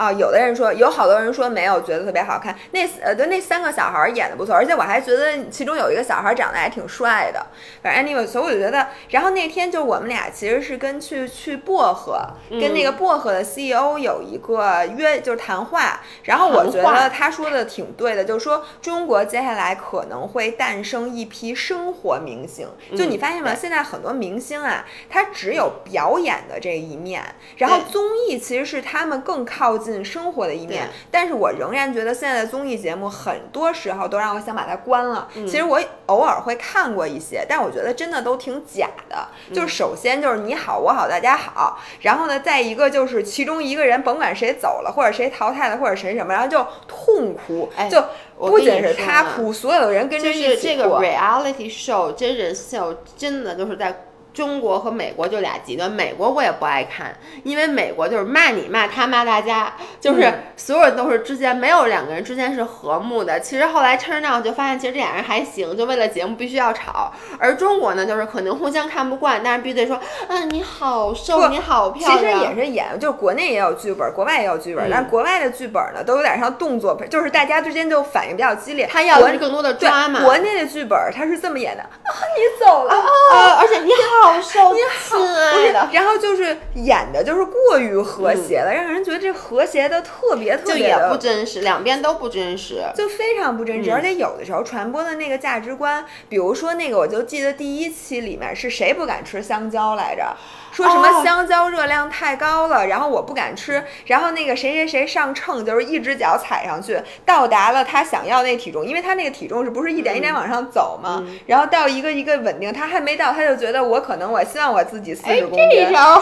[0.00, 2.56] 啊，有的人说，有好多人说没有，觉得特别好看。
[2.70, 7.46] 那呃，对，那三个小孩儿演的不错，而且我还觉得其中有一个小孩儿长得还挺帅的。
[7.82, 16.00] 反正 anyway，所以我就觉得，然后那天就我们俩其实是跟去去薄荷，跟那个薄荷的 CEO 有一个约，就是谈话。
[16.22, 22.66] 然后我觉得他说的挺对的，就是说中国接下来可能会诞生一批生活明星。
[22.96, 23.52] 就你发现吗？
[23.52, 27.22] 对现在很多明星啊，他只有表演的这一面，
[27.58, 30.88] 然后综艺其实是他们更靠近生活的一面。
[31.10, 35.28] 但是我仍然觉得现在的综艺节目很多时候都让我想把它关了。
[35.34, 39.16] 嗯其实我偶尔会看过一些，但我觉得真的都挺假的。
[39.48, 48.02] 嗯就是首先就是你好我好大家好，然后呢再一个就是其中一个人甭管谁走了或者谁淘汰了或者谁什么，然后就痛哭，哎就
[48.38, 51.02] 不仅是他哭，所有的人跟着就一起是这个哭。
[51.02, 55.90] reality show 真人秀，真的就是在中国和美国就俩极端。
[55.90, 63.40] 美国我也不爱看，因为美国就是骂你骂他骂大家，就是嗯所有人都是之间没有两个人之间是和睦的。
[63.40, 67.12] 其实后来 turn out 就发现，其实这俩人还行，就为了节目必须要吵。
[67.38, 69.96] 而中国呢，就是可能互相看不惯，但是必须得说，
[70.28, 72.42] 啊你好瘦，你好漂亮其实亮。
[72.42, 78.86] 也是演，就是国内也有剧本，国外也有剧本，嗯但国外的剧本呢，都有点像动作片，就是大家之间就反应比较激烈。
[78.90, 80.22] 他要的是更多的抓嘛。
[80.22, 81.88] 国内的剧本他是这么演的啊，
[82.36, 82.94] 你走了。
[82.94, 85.88] 啊，而且你好好，亲爱的。
[85.92, 92.82] 然后就是演的就是过于和谐了，让人觉得这和谐的特别特就也别的不真实，两边都不真实。
[92.94, 100.36] 就非常不真实，嗯而且有的时候传播的那个价值观，比如说那个，我就记得第一期里面是谁不敢吃香蕉来着？
[100.72, 111.18] 说什么哦香蕉热量太高了，然后我不敢吃，然后那个谁谁谁上秤，就是一只脚踩上去，到达了他想要那体重，因为他那个体重是不是一点一点往上走嘛？
[111.26, 116.20] 嗯然后到一个一个稳定，他还没到，他就觉得我可能我希望我自己四哎十公斤，然后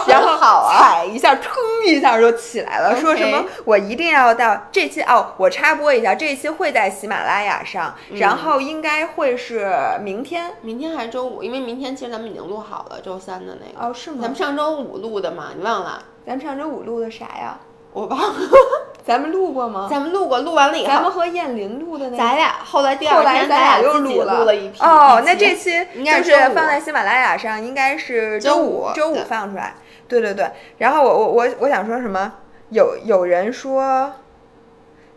[0.71, 1.53] 踩一下，腾
[1.85, 9.71] 一下就起来了，说什么我一定要到这期哦，我插播一下，这一期会在喜马拉雅上，嗯然后应该会是
[10.01, 11.43] 明天明天还是周五？
[11.43, 13.87] 因为明天其实咱们已经录好了周三的那个。
[13.87, 14.38] 哦，是吗咱们？
[14.39, 16.01] 上周五录的嘛，你忘了？
[16.25, 17.59] 咱们上周五录的啥呀？
[17.91, 18.49] 我忘了。
[19.05, 19.89] 咱们录过吗？
[19.91, 22.17] 咱们录过，录完了以后咱们后，和燕林录的那个。
[22.17, 24.81] 咱俩后来第后二天来咱俩又自己录了了一批。
[24.81, 29.75] 哦，那这期期应该就是放在喜马拉雅上，应该是周五五周五放出来。
[30.07, 32.31] 对对对，然后我我我我想说什么？
[32.69, 34.13] 有有人说，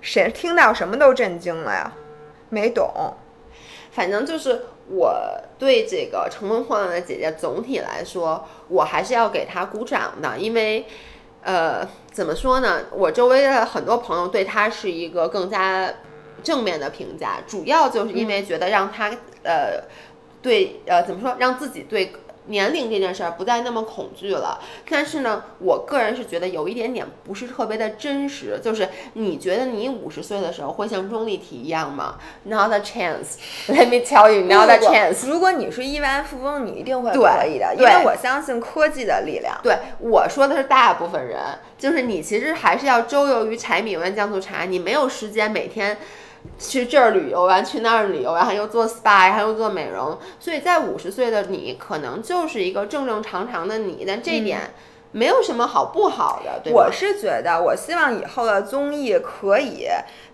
[0.00, 1.92] 谁听到什么都震惊了呀？
[2.48, 3.14] 没懂。
[3.92, 10.86] 反正就是我对这个《乘风破浪的姐姐》总体来说，我还是要给她鼓掌的，因为，
[11.42, 12.86] 呃，怎么说呢？
[12.90, 15.92] 我周围的很多朋友对她是一个更加
[16.42, 19.10] 正面的评价，主要就是因为觉得让她、
[19.42, 19.84] 呃，
[20.42, 22.12] 对呃怎么说，让自己对。
[22.46, 28.58] 年龄这件事儿不再那么恐惧了，但是呢，我个人是觉得有一点点不是特别的真实。
[28.62, 33.36] 就是你觉得你五十岁的时候会像钟丽缇一样吗？Not a chance.
[33.68, 35.28] Let me tell you, not a chance.
[35.28, 39.58] 如果你是亿万富翁，你一定会对可以的，因为我相信科技的力量。
[39.62, 41.38] 对我说的是大部分人，
[41.78, 45.96] 就是你其实还是要周游于柴米油盐酱醋茶，你没有时间每天
[46.58, 54.60] 去这儿旅游完，去那儿旅游，然后又做 SPA，还又做美容，所以在五十岁的你，可能就是一个正正常常的你，但这一点
[55.10, 56.72] 没有什么好不好的，对？
[56.72, 59.86] 我是觉得，我希望以后的综艺可以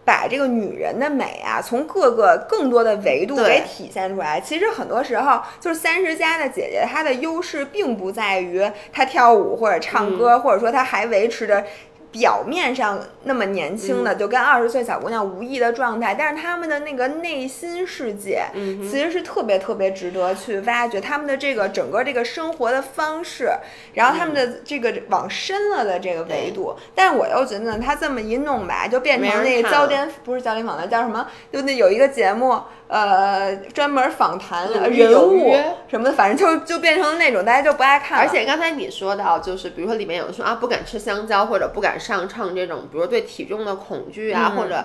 [0.05, 4.41] 把这个女人的美啊，从各个更多的维度给体现出来。
[4.41, 11.65] 其实很多时候，就是三十加的姐姐，她的优势并不在于她跳舞或者唱歌，或者说她还维持着。
[12.11, 23.51] 表面上那么年轻的，就跟二十岁小姑娘无异的状态，但是他们的那个内心世界，其实是特别特别值得去挖掘他们的这个整个这个生活的方式，
[23.93, 26.75] 然后他们的这个往深了的这个维度。
[26.95, 31.27] 但是我又觉得他这么一弄吧，就变成那个焦点，不是焦点访谈，叫什么？
[31.53, 35.55] 就那有一个节目，呃，专门访谈人物
[35.89, 38.19] 什么的，反正就就变成那种大家就不爱看。
[38.19, 41.98] 而且刚才你说到，就是比如说里面有人说啊，不敢吃香蕉或者不敢。
[41.99, 44.85] 上秤这种，比如对体重的恐惧啊，或者，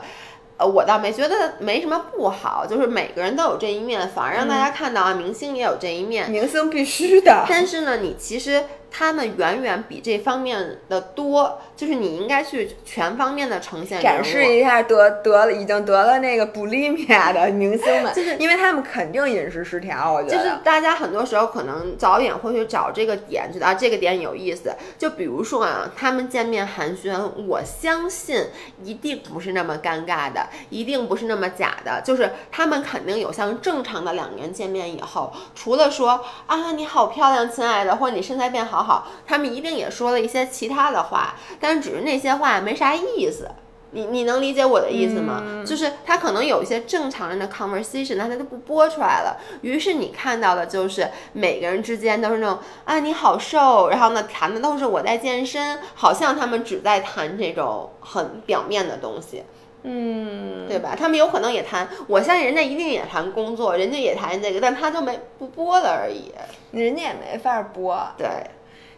[0.57, 7.45] 呃，我倒没觉得没什么不好，就是每个人都有这一面，反而让大家看到啊，明星也有这一面，明星必须的。
[7.47, 8.63] 但是呢，你其实。
[8.95, 20.13] 他们远远比这方面的多，就是你应该去全方面的呈现，展示一下得得了已经得了那个布利米亚的明星们，就是因为他们肯定饮食失调。
[20.13, 24.71] 我觉得就是大家很多时候可能早点会去找这个点，觉得啊这个点有意思。
[24.99, 28.45] 就比如说啊，他们见面寒暄，我相信
[28.83, 38.82] 一定不是那么尴尬的，一定不是那么假的，就是他们肯定有像正常的两个人见面以后，除了说啊你好漂亮，亲爱的，或者你身材变好。
[38.83, 43.49] 好，他们一定也说了一些其他的话，但是只是那些话没啥意思。
[43.95, 45.63] 你你能理解我的意思吗？
[45.63, 49.37] 就是他可能有一些正常人的 conversation，但他就不播出来了。
[49.61, 59.43] 于是你看到的就是每个人之间都是那种啊你好瘦，然后呢谈的都是我在健身，好像他们只在谈这种很表面的东西。
[59.83, 60.95] 嗯，对吧？
[60.97, 66.31] 他们有可能也谈，我相信人家一定也谈工作，人家也谈这个，但他就没不播了而已。
[66.71, 67.95] 人家也没法播。
[68.17, 68.27] 对。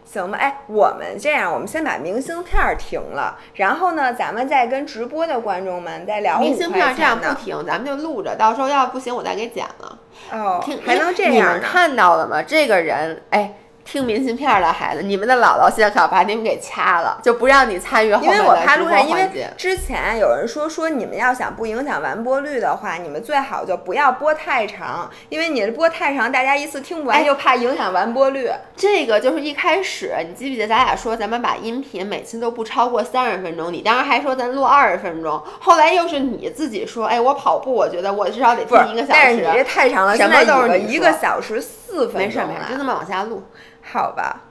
[0.06, 6.96] 行吧，哎，我们这样，我们先把明信片停了，然后呢，咱们再跟直播的观众们再聊明信片。
[6.96, 9.98] 这样不停，咱们就录着，到时候要不行，我再给剪了。
[10.32, 11.34] 哦，还能这样？
[11.34, 12.42] 你们看到了吗？
[12.42, 13.56] 这个人，哎。
[13.86, 19.10] 听明信片的孩子，你们的姥姥现在可要把你们给掐了，就不让你参与后面的直播环节。
[19.10, 28.50] 因为之前有人说说你们要想不影响完播率的话，你们最好就不要播太长，因为你播太长，大家一次听不完，又怕影响完播率。
[28.76, 39.14] 这个就是一开始你记不记得咱俩说咱们把音频每次都不超过三十分钟，你当时还说咱录二十分钟，后来又是你自己说，哎，我跑步，我觉得我至少得听一个小时。
[39.14, 42.22] 但是你这太长了，什么都是一个小时四分钟。
[42.22, 43.44] 没事没事，就这么往下录。
[43.82, 44.42] 好吧，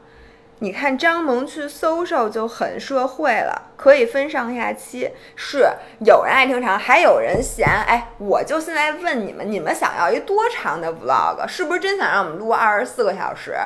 [0.60, 5.10] 你看张萌去搜搜就很社会了，可以分上下期。
[5.34, 5.68] 是
[6.00, 7.66] 有人爱听长，还有人嫌。
[7.68, 11.46] 哎，我就现在问你们，你们想要一多长的 vlog？
[11.48, 13.56] 是不是真想让我们录二十四个小时？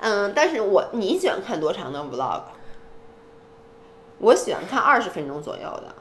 [0.00, 2.42] 嗯，但是我你喜欢看多长的 vlog？
[4.18, 5.94] 我喜欢看二十分钟左右的。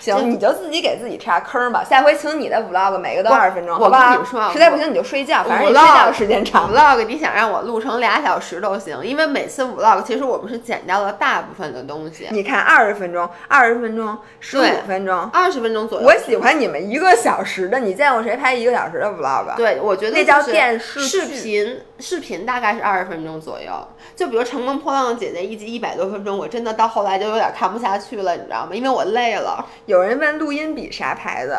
[0.00, 1.84] 行，你就自己给自己插坑吧。
[1.84, 6.72] 下回请你的 vlog 每个都二十分钟，我跟你说，实在不行你就睡觉，反正你睡觉时间长。
[6.72, 12.26] vlog 你想让我录成俩小时都行，因为每次 vlog 其实我们是剪掉了大部分的东西。
[12.30, 16.06] 你看二十分钟，二十分钟，十五分钟，二十分钟左右。
[16.06, 19.54] 我喜欢你们一个小时的，你见过谁拍一个小时的 vlog？
[19.56, 23.72] 对，我觉得那叫电视视频，视频大概是二十分钟左右。
[24.16, 28.74] 就比如《乘风破浪的姐姐》一集一百多分钟，我真的到后来就有点看不下去了，你知道吗？
[28.74, 29.64] 因为我累了。
[29.86, 31.58] 有人问录音笔啥牌子？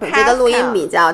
[0.00, 1.12] 这个录音笔叫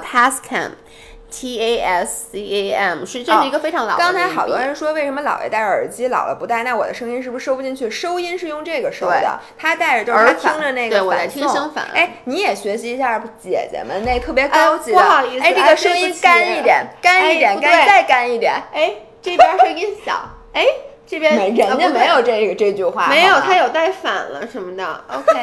[1.31, 3.99] Tascam，T A S C A M，是这是一个非常老的。
[3.99, 6.62] 刚才好多人说为什么姥爷戴着耳机，姥姥不戴？
[6.62, 7.91] 那我的声音是不是收不进去？
[7.91, 11.70] 收音是用这个收的，他戴着就是他听着那个反送。
[11.93, 14.99] 哎，你也学习一下姐姐们那特别高级的。
[14.99, 18.55] 不好意思，哎，这个声音干一点，干一点，干再干一点。
[18.72, 20.12] 哎，这边声音小。
[20.53, 20.64] 哎。
[21.11, 24.84] 这边人家没有这个这句话，没有，他有带反了什么的。
[25.11, 25.42] OK，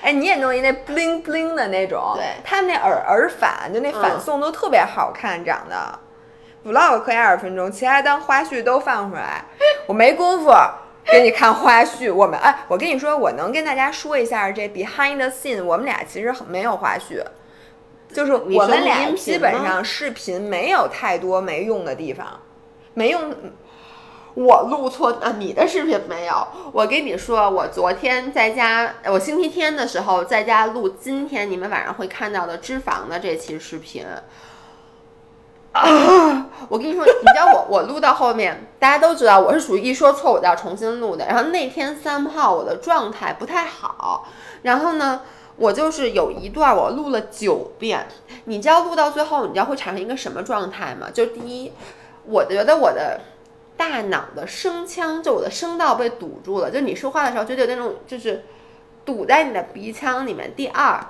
[0.00, 5.98] 哎，你也弄一那 bling bling 的那种，对，他们那耳耳返，就那反送都特别好看，长得。
[6.64, 9.44] vlog 可以二十分钟，其他当花絮都放出来，
[9.86, 10.52] 我没工夫
[11.06, 12.14] 给你看花絮。
[12.14, 17.20] 我们哎，我跟你说，我能跟大家说一下这 behind the scene，我们俩其实没有花絮，
[18.14, 22.38] 就是我们俩基本上视频没有太多没用的地方，
[22.94, 23.34] 没用。
[24.34, 25.34] 我录错啊！
[25.38, 26.46] 你的视频没有。
[26.72, 34.06] 我跟你说，我昨天在家，我星期天的时候在家录，今天你们晚上会看到的脂肪的这期视频。
[35.72, 36.46] 啊！
[36.68, 41.26] 我跟你说，你知道我 我录到后面，大家都知道我是属于一说错我就要重新录的。
[41.26, 44.26] 然后那天三号我的状态不太好，
[44.62, 45.20] 然后呢，
[45.56, 48.06] 我就是有一段我录了九遍。
[48.44, 51.08] 你知道录到最后，你知道会产生一个什么状态吗？
[51.12, 51.72] 就第一，
[52.24, 53.20] 我觉得我的。
[53.76, 56.70] 大脑的声腔，就我的声道被堵住了。
[56.70, 58.44] 就你说话的时候，就有那种就是
[59.04, 60.54] 堵在你的鼻腔里面。
[60.54, 61.04] 第二，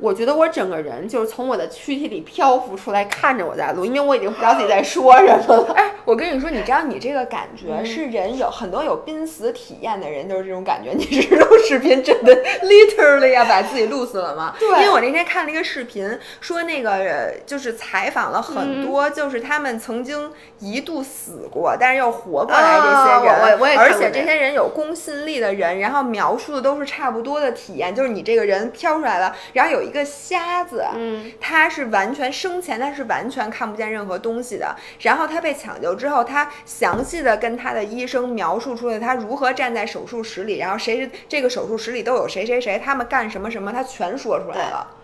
[0.00, 5.72] 我觉得我整个人就是从我的躯体里漂浮出来，看着我在录，因为我已经不知道自己在说什么了。
[5.74, 10.92] 哎，我跟你说，你知道你这个感觉是人有很多有濒死体验的人就是这种感觉。
[10.92, 12.32] 你是录视频真的
[12.62, 14.54] literally 要把自己录死了吗？
[14.58, 20.30] 对因为我那天看了一个视频，说那个呃就是采访了很多，就是他们曾经
[20.60, 44.94] 一度死过，但是又活过来这些人，啊我我也而且这个这些人有公信力的人，然后描述的都是差不多的体验，就是你这个人飘出来了，然后有一个瞎子，嗯，他是完全生前他是完全看不见任何东西的，然后他被抢救之后，他详细的跟他的医生描述出了他如何站在手术室里，然后谁是这个手术室里都有谁谁谁，他们干什么什么，他全说出来了。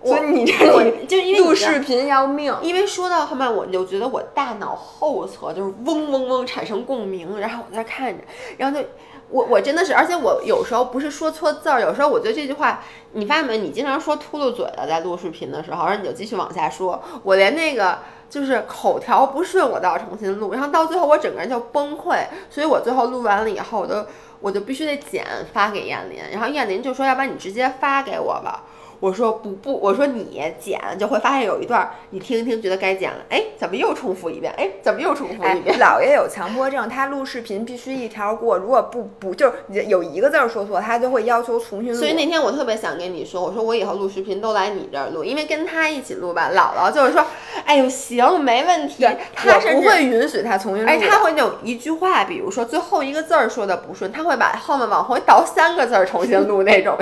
[0.00, 8.22] 我所以你这我 就因为录视频要命，因为说到后面，我就觉得我大脑后侧就是嗡嗡嗡产生共鸣，然后我在看着，
[8.56, 8.86] 然后就
[9.30, 13.58] 我我真的是，而且我有时候不是说错字儿，有时候我觉得这句话，你发现没？
[13.58, 17.98] 你经常说秃噜嘴了，在录视频的时候，然后你就继续往下说，我连那个。
[18.30, 24.04] 就是口条不顺，我都要重新录，然后到最后我整个人就崩溃，所以我最后录完了以后，我都
[24.40, 28.64] 我就必须得剪发给燕林，然后燕林就说，要不然你直接发给我吧。
[29.00, 34.52] 我说不不，我说你剪就会发现有一段儿你听一听，觉得该剪了，哎，怎么又重复一遍？
[34.56, 41.98] 哎，怎么又重复哎一遍？， 姥爷有强迫症，他录视频必须一条过，如果不不就是有一个字儿说错，他就会要求重新录。
[41.98, 47.24] 所以那天我特别想跟你说，我说我以后录视频都来你这儿录，因为跟他一起录吧，姥姥就是说，
[47.64, 49.98] 哎呦行，没问题，他我不会。
[50.08, 56.96] 允许他重新录他会那种一句话，比如说最后一个字儿说的不顺，他会把后面往回倒三个字儿重新录那种。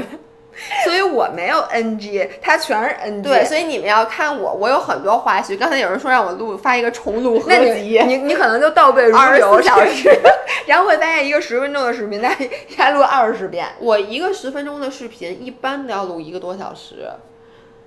[0.85, 3.23] 所以我没有 NG，他全是 NG。
[3.23, 5.59] 对，所以你们要看我，我有很多花絮。
[5.59, 10.11] 刚才有人说让我录发一个重录合那你集，你你可能就倒背如流24小时，
[10.67, 12.35] 然后会发现一个十分钟的视频，他
[12.77, 17.09] 他录二十遍，我一个十分钟的视频一般都要录一个多小时。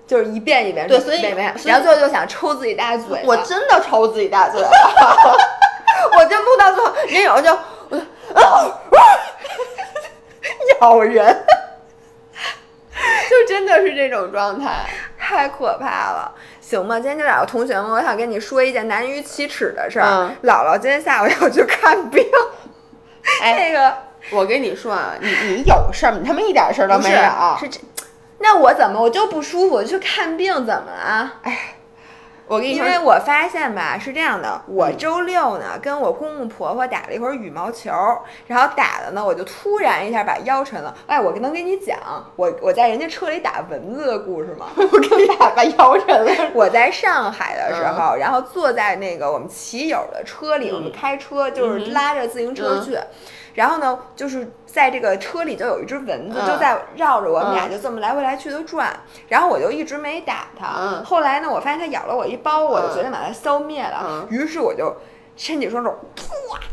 [0.08, 3.22] 就是一遍一遍对所以一遍一遍然后最后就想抽自己大嘴。
[3.26, 4.68] 我真的抽自己大嘴了，
[6.18, 7.56] 我就录到最后，人有就
[7.90, 8.82] 我就啊，
[10.82, 11.46] 咬人，
[13.30, 14.86] 就真的是这种状态。
[15.18, 16.32] 太可怕了。
[16.62, 20.06] 行吧，今天就两个同学们，我想跟你说一件难于启齿的事儿。
[20.06, 22.24] 嗯姥姥今天下午要去看病，
[23.42, 23.94] 哎， 那个
[24.32, 27.58] 我跟你说啊，你你有事儿，你他妈一点事儿都没有。
[27.60, 27.80] 是这，
[28.38, 31.34] 那我怎么我就不舒服，我去看病怎么了？
[32.50, 37.92] 我跟你说，因为我发现吧，是这样的，我周六呢跟我公公婆婆打了一会儿羽毛球，
[38.48, 40.94] 然后打的呢，我就突然一下把腰抻了。
[41.06, 41.98] 哎，我能跟你讲，
[42.36, 44.66] 我我在人家车里打蚊子的故事吗？
[44.76, 46.32] 我跟你打把腰抻了。
[46.56, 52.98] 我在上海的时候，然后坐在那个我们骑友的车里，嗯我们开车就是嗯拉着自行车去，
[53.54, 58.92] 然后呢，就是在这个车里就有一只蚊子，嗯就在绕着我们俩嗯就这么来回来去的转，
[59.28, 60.68] 然后我就一直没打它。
[60.78, 64.96] 嗯后来呢，我发现它咬了我一包，我就嗯决定把它消灭了，嗯于是我就。
[65.42, 66.26] 伸起双手，啪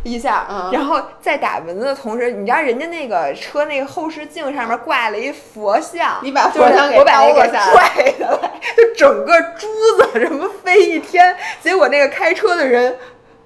[0.02, 9.68] 一下，嗯然后在打蚊子的同时，你知道人家那个车那个后视镜上面挂了一佛像，你把就是佛像给我把那个叨了下来拽下来，就整个珠
[10.02, 12.98] 子什么飞一天，结果那个开车的人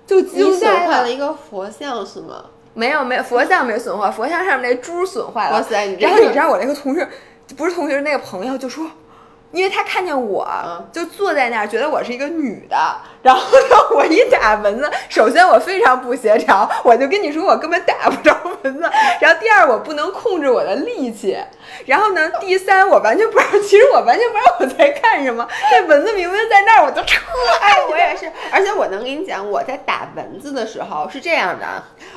[0.07, 1.11] 就你惊坏了。
[1.11, 2.47] 一个佛像是吗？
[2.75, 5.57] 没有没有，佛像没损坏，佛像上面那珠损坏了。
[5.57, 7.07] 哇塞你这然后你知道我那个同事，
[7.57, 8.87] 不是同学，那个朋友就说。
[9.53, 12.77] 因为他看见我嗯就坐在那儿，觉得我是一个女的，
[13.21, 18.33] 然后呢，我一打蚊子，首先我非常不协调，我就跟你说我根本打不着
[18.63, 18.89] 蚊子，
[19.21, 21.37] 然后第二我不能控制我的力气，
[21.87, 27.21] 然后呢，第三我完全不知道，其实我完全不知道我在干什么，那蚊子明明在那儿，我就撤。
[27.61, 31.67] 哎，我也是，而且我能跟你讲，我在打蚊子的时候是这样的，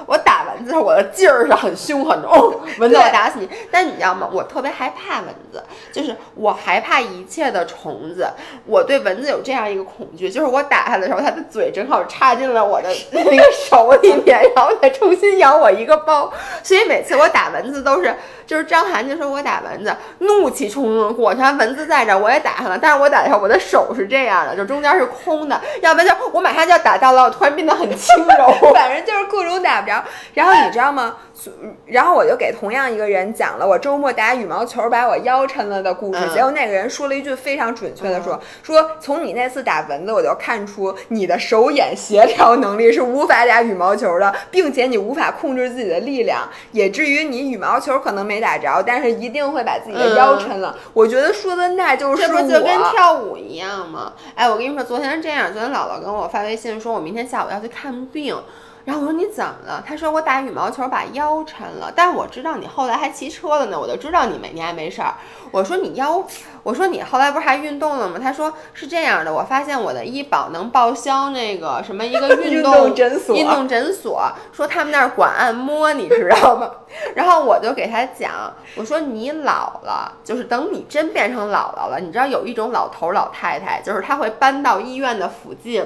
[0.05, 3.49] 我打蚊子的时候我的劲儿是很凶很重，哦， 蚊子我打死你。
[3.71, 4.29] 但你知道吗？
[4.31, 8.27] 我特别害怕蚊子，就是我害怕一切的虫子，
[8.65, 16.31] 我对蚊子有这样一个恐惧，就是我打它的时候，它的嘴正好插进了我的 那个手里面，然后再重新咬我一个包。
[16.63, 18.15] 所以每次我打蚊子都是，
[18.45, 28.51] 就是张涵就说我打蚊子，怒气冲冲的过去，蚊子在这儿，我也打上了，但是我打的时候我的手是这样的，就中间是空的，要不然就我马上就要打到了，我突然变得很轻柔。
[28.73, 30.03] 反正就是各种打不着。
[30.33, 31.17] 然后你知道吗？
[31.33, 31.51] 所
[31.87, 50.77] 然后我就给同样一个人讲了我周末打羽毛球把我腰抻了的故事，嗯结果那个人说了一句非常准确的说：说从你那次打蚊子，我就看出你的手眼协调能力是无法打羽毛球的，并且你无法控制自己的力量，也至于你羽毛球可能没打着，但是一定会把自己的腰抻了。
[50.93, 52.53] 我觉得说的那就是这不。
[52.53, 54.13] 就跟跳舞一样吗？
[54.35, 58.35] 哎，我跟你说，昨天是这样，昨天姥姥跟我发微信说，我明天下午要去看病。
[58.85, 59.83] 然后我说你怎么了？
[59.85, 65.13] 他说我打羽毛球把腰抻了，但我知道你后来还骑车了呢，我就知道你每年还没事儿。
[65.51, 66.25] 我说你腰，
[66.63, 68.17] 我说你后来不是还运动了吗？
[68.21, 76.71] 他说是这样的，我发现我的医保能报销那个什么一个 运动诊所，运动诊所说他们那儿管按摩，你知道吗？
[77.15, 85.83] 然后我就给他讲，我说你老了，就是等你真变成姥姥了，你知道有一种老头老太太，就是他会搬到医院的附近，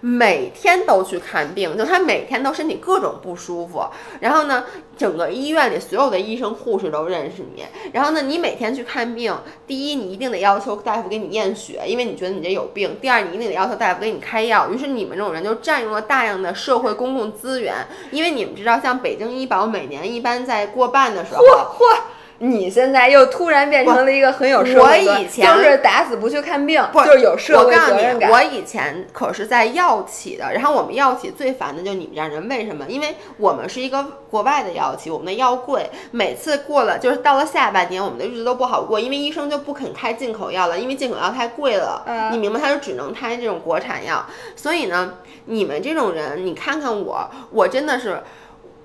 [0.00, 3.84] 每天都去看病，就他每天都身体各种不舒服，
[4.20, 4.64] 然后呢，
[4.96, 9.34] 整个医院里所有的医生护士都认识你，然后呢，你每天去看病，
[9.66, 14.70] 第一你一定得要求大夫给你验血，因为你觉得你这有病；第二你一定得要求大夫给你开药。
[14.70, 17.74] 于是你们这种人就占用了大量的社会公共资源，
[18.12, 21.42] 因为你们知道，像北京医保每年一般在过半的时候。
[21.42, 21.98] 嚯！
[22.42, 28.30] 你现在又突然变成了一个很有社会我以前就是打死不去看病，不就是有社会我告诉你，责任感。
[28.30, 32.86] 我以前可是在药企的，然后我们药企最烦的就是你们这样人，为什么？
[32.88, 42.58] 因为我们是一个国外的药企，我们的药贵，每次过了就是到了下半年，我们的日子都不好过，因为医生就不肯开进口药了，因为进口药太贵了，嗯你明白？
[42.58, 44.24] 他就只能开这种国产药，
[44.56, 48.22] 所以呢，你们这种人，你看看我，我真的是。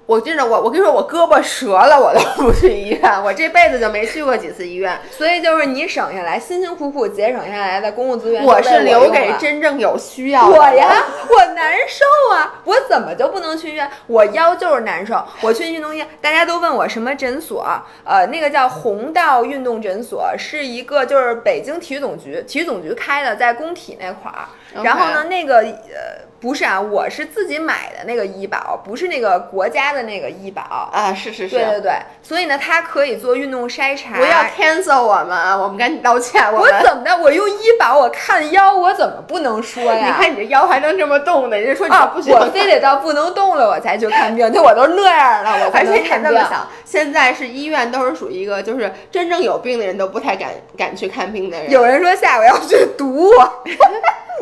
[0.05, 4.99] 我真的，我我跟你说，我胳膊折了，我都不去医院，我这辈子就没去过几次医院。
[5.09, 12.61] 所以就是你省下来辛辛苦苦节省下来的公共资源，我是留给真正有需要的人我呀，我难受啊！
[12.65, 13.89] 我怎么就不能去医院？
[14.05, 15.23] 我腰就是难受。
[15.41, 17.65] 我去运动医院，大家都问我什么诊所？
[18.03, 24.45] 呃，那个叫红道运动诊所，是一个就是北京体育总局体育总局开的，在工体那块儿。
[24.83, 30.61] 然后呢，那个呃不是啊，我是自己买的那个医保，不是那个国家的那个医保。
[30.61, 34.15] 啊，是是是，对对对，所以呢，它可以做运动筛查。
[34.15, 36.43] 不要 cancel 我们啊，我们赶紧道歉。
[36.53, 37.17] 我我怎么的？
[37.17, 40.05] 我用医保，我看腰，我怎么不能说呀？
[40.05, 42.31] 你看你这腰还能这么动呢，人家说你啊，不行。
[42.31, 46.29] 我非得到不能动了我才去看病，就我都那样了，我才看病。
[46.29, 51.71] 这么想，现在是医院都是属于一个，就是真正有病的人都不太敢敢去看病的人。
[51.71, 53.63] 有人说下午要去堵我，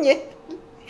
[0.02, 0.20] 你，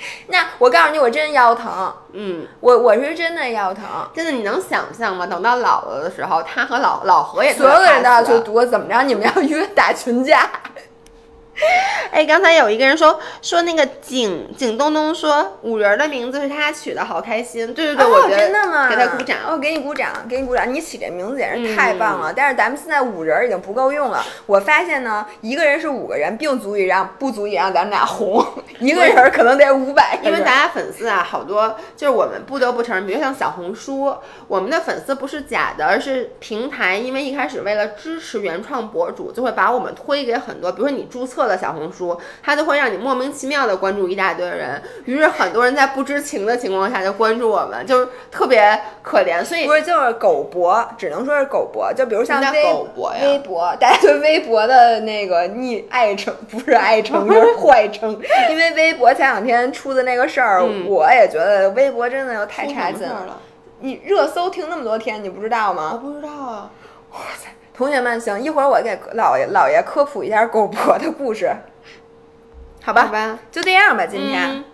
[0.29, 5.27] 那我告诉你，我真腰疼，嗯，我我是真的腰疼，真的你能想象吗？
[5.27, 9.03] 等到老了的时候，他和老老何也所有的人都要去读，怎么着？
[9.03, 10.49] 你们要约打群架？
[12.11, 17.73] 哎，刚才有一个人说说那个景景东东说五仁儿的名字是他取的，好开心。
[17.75, 18.89] 对对对，我哦，觉得真的吗？
[18.89, 19.37] 给他鼓掌。
[19.47, 20.73] 哦，给你鼓掌，给你鼓掌！
[20.73, 22.33] 你起这名字也是太棒嗯了。
[22.37, 24.25] 但是咱们现在五人儿已经不够用了。
[24.47, 28.45] 我发现呢，一个人是五个人，并足以让不足以让咱们俩红。
[28.81, 30.19] 一个人儿可能得五百。
[30.23, 34.15] 因为咱家粉丝啊，好多就是我们不得不承认，比如像小红书，
[34.49, 49.45] 我们的粉丝不是假的，而是平台，因为一开始为了支持原创博主，就会把我们推给很多，比如说你注册了小红书，它就会让你莫名其妙的关注一大堆人，于是很多人在不知情的情况下就关注我们，就是特别可怜。
[49.45, 51.93] 所以不是，就是狗博，只能说是狗博。
[51.93, 58.13] 就比如像微狗博呀微博，大家对微博的那个昵爱称不是爱称，就是坏称。
[58.51, 63.41] 因为微博前两天出的那个事儿，嗯我也觉得微博真的又太差劲了。
[63.81, 65.99] 你热搜停那么多天，你不知道吗我？
[65.99, 66.71] 不知道啊，
[67.77, 71.53] 同学们，行，一会儿我给老爷老爷科普一下狗博的故事，
[72.85, 73.07] 好吧？
[73.07, 74.43] 好吧，就这样吧，今天。
[74.45, 74.65] 嗯。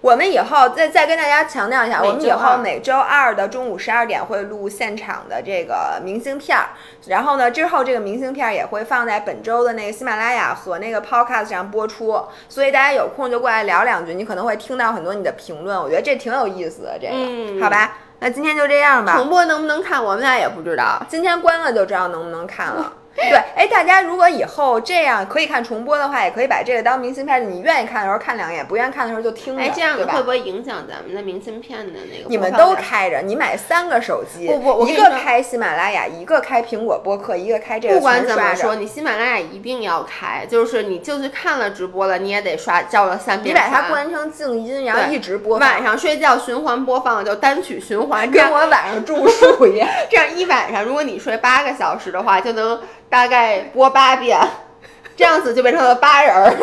[0.00, 6.70] 我们以后再再跟大家强调一下，我们以后每周二的中午十二点会录现场的这个明星片儿，
[7.06, 12.18] 然后呢，之后这个明星片儿也会放在本周的那个喜马拉雅和那个 Podcast 上播出，
[12.48, 17.62] 所以大家有空就过来聊两句，你可能会听到很多你的评论，我觉得这挺有意思的，这个，嗯。
[17.62, 17.98] 好吧？
[18.20, 21.02] 那今天就这样吧，重播能不能看，我们俩也不知道。
[21.08, 22.92] 今天关了就知道能不能看了。
[23.20, 32.28] 对，哎，大家如果以后这样可以看重播的话，也可以把这个当明信片，你愿意看的时候看两眼，不愿意看的时候就听着，哎，这样会不会影响咱们的明信片的那个？
[32.28, 32.74] 你们都。
[32.80, 43.58] 开着，你买三个手机，不不我一个开喜马拉雅，一个开苹果播客，一个开这个不管怎么说，你喜马拉雅一定要开，就是你就是看了直播了，你也得刷叫了三遍你。
[43.58, 49.86] 把它关成静音，然后一直播，晚上睡觉循环播放，就单曲循环，跟我晚上种树一样。
[50.08, 52.80] 这样一晚上，如果你睡八个小时的话，就能
[53.10, 54.40] 大概播八遍，
[55.14, 56.56] 这样子就变成了八人儿。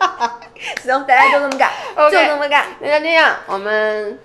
[0.82, 1.70] 行，大家就这么干
[2.10, 2.64] 就这么干。
[2.80, 4.18] 那就这样，我们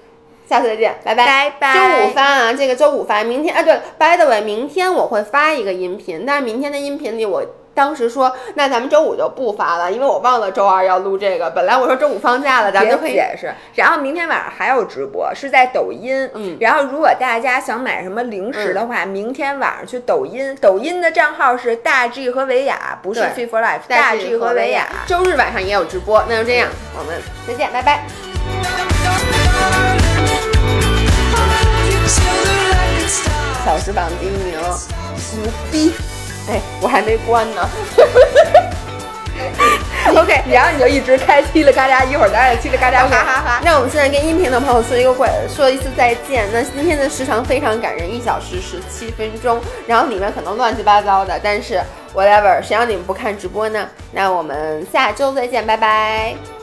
[0.48, 1.26] 下次再见，拜拜。
[1.26, 7.44] 拜拜周五发啊，这个周五发，明天啊，对，by the way，明天我会发一个音频，但是明天的音频里我。
[7.78, 11.48] 当时说，那咱们周五就不发了，因为我忘了周二要录这个。
[11.52, 13.54] 本来我说周五放假了，咱们就可以别解释。
[13.76, 16.28] 然后明天晚上还有直播，是在抖音。
[16.34, 24.88] 嗯然后如果大家想买什么零食的话，明天晚上去抖音，抖音的账号是大 G 和维雅，不是对 Fit for Life，大 G 和维雅。
[25.06, 26.68] 周日晚上也有直播，那就这样，
[26.98, 28.04] 我们再见，拜拜。
[33.64, 35.94] 小时榜第一名，牛逼！
[36.50, 37.68] 哎，我还没关呢。
[40.16, 43.60] OK，然后你就一直开叽里嘎喳，一会儿咱俩叽里嘎喳，哈哈哈。
[43.64, 46.48] 那我们现在跟音频的朋友说一个怪，说一次再见。
[46.54, 51.82] 那今天的时长非常感人，一小时十七分钟，然后里面可能乱七八糟的，但是
[52.16, 53.86] whatever，谁让你们不看直播呢？
[54.14, 56.57] 那我们下周再见，拜拜。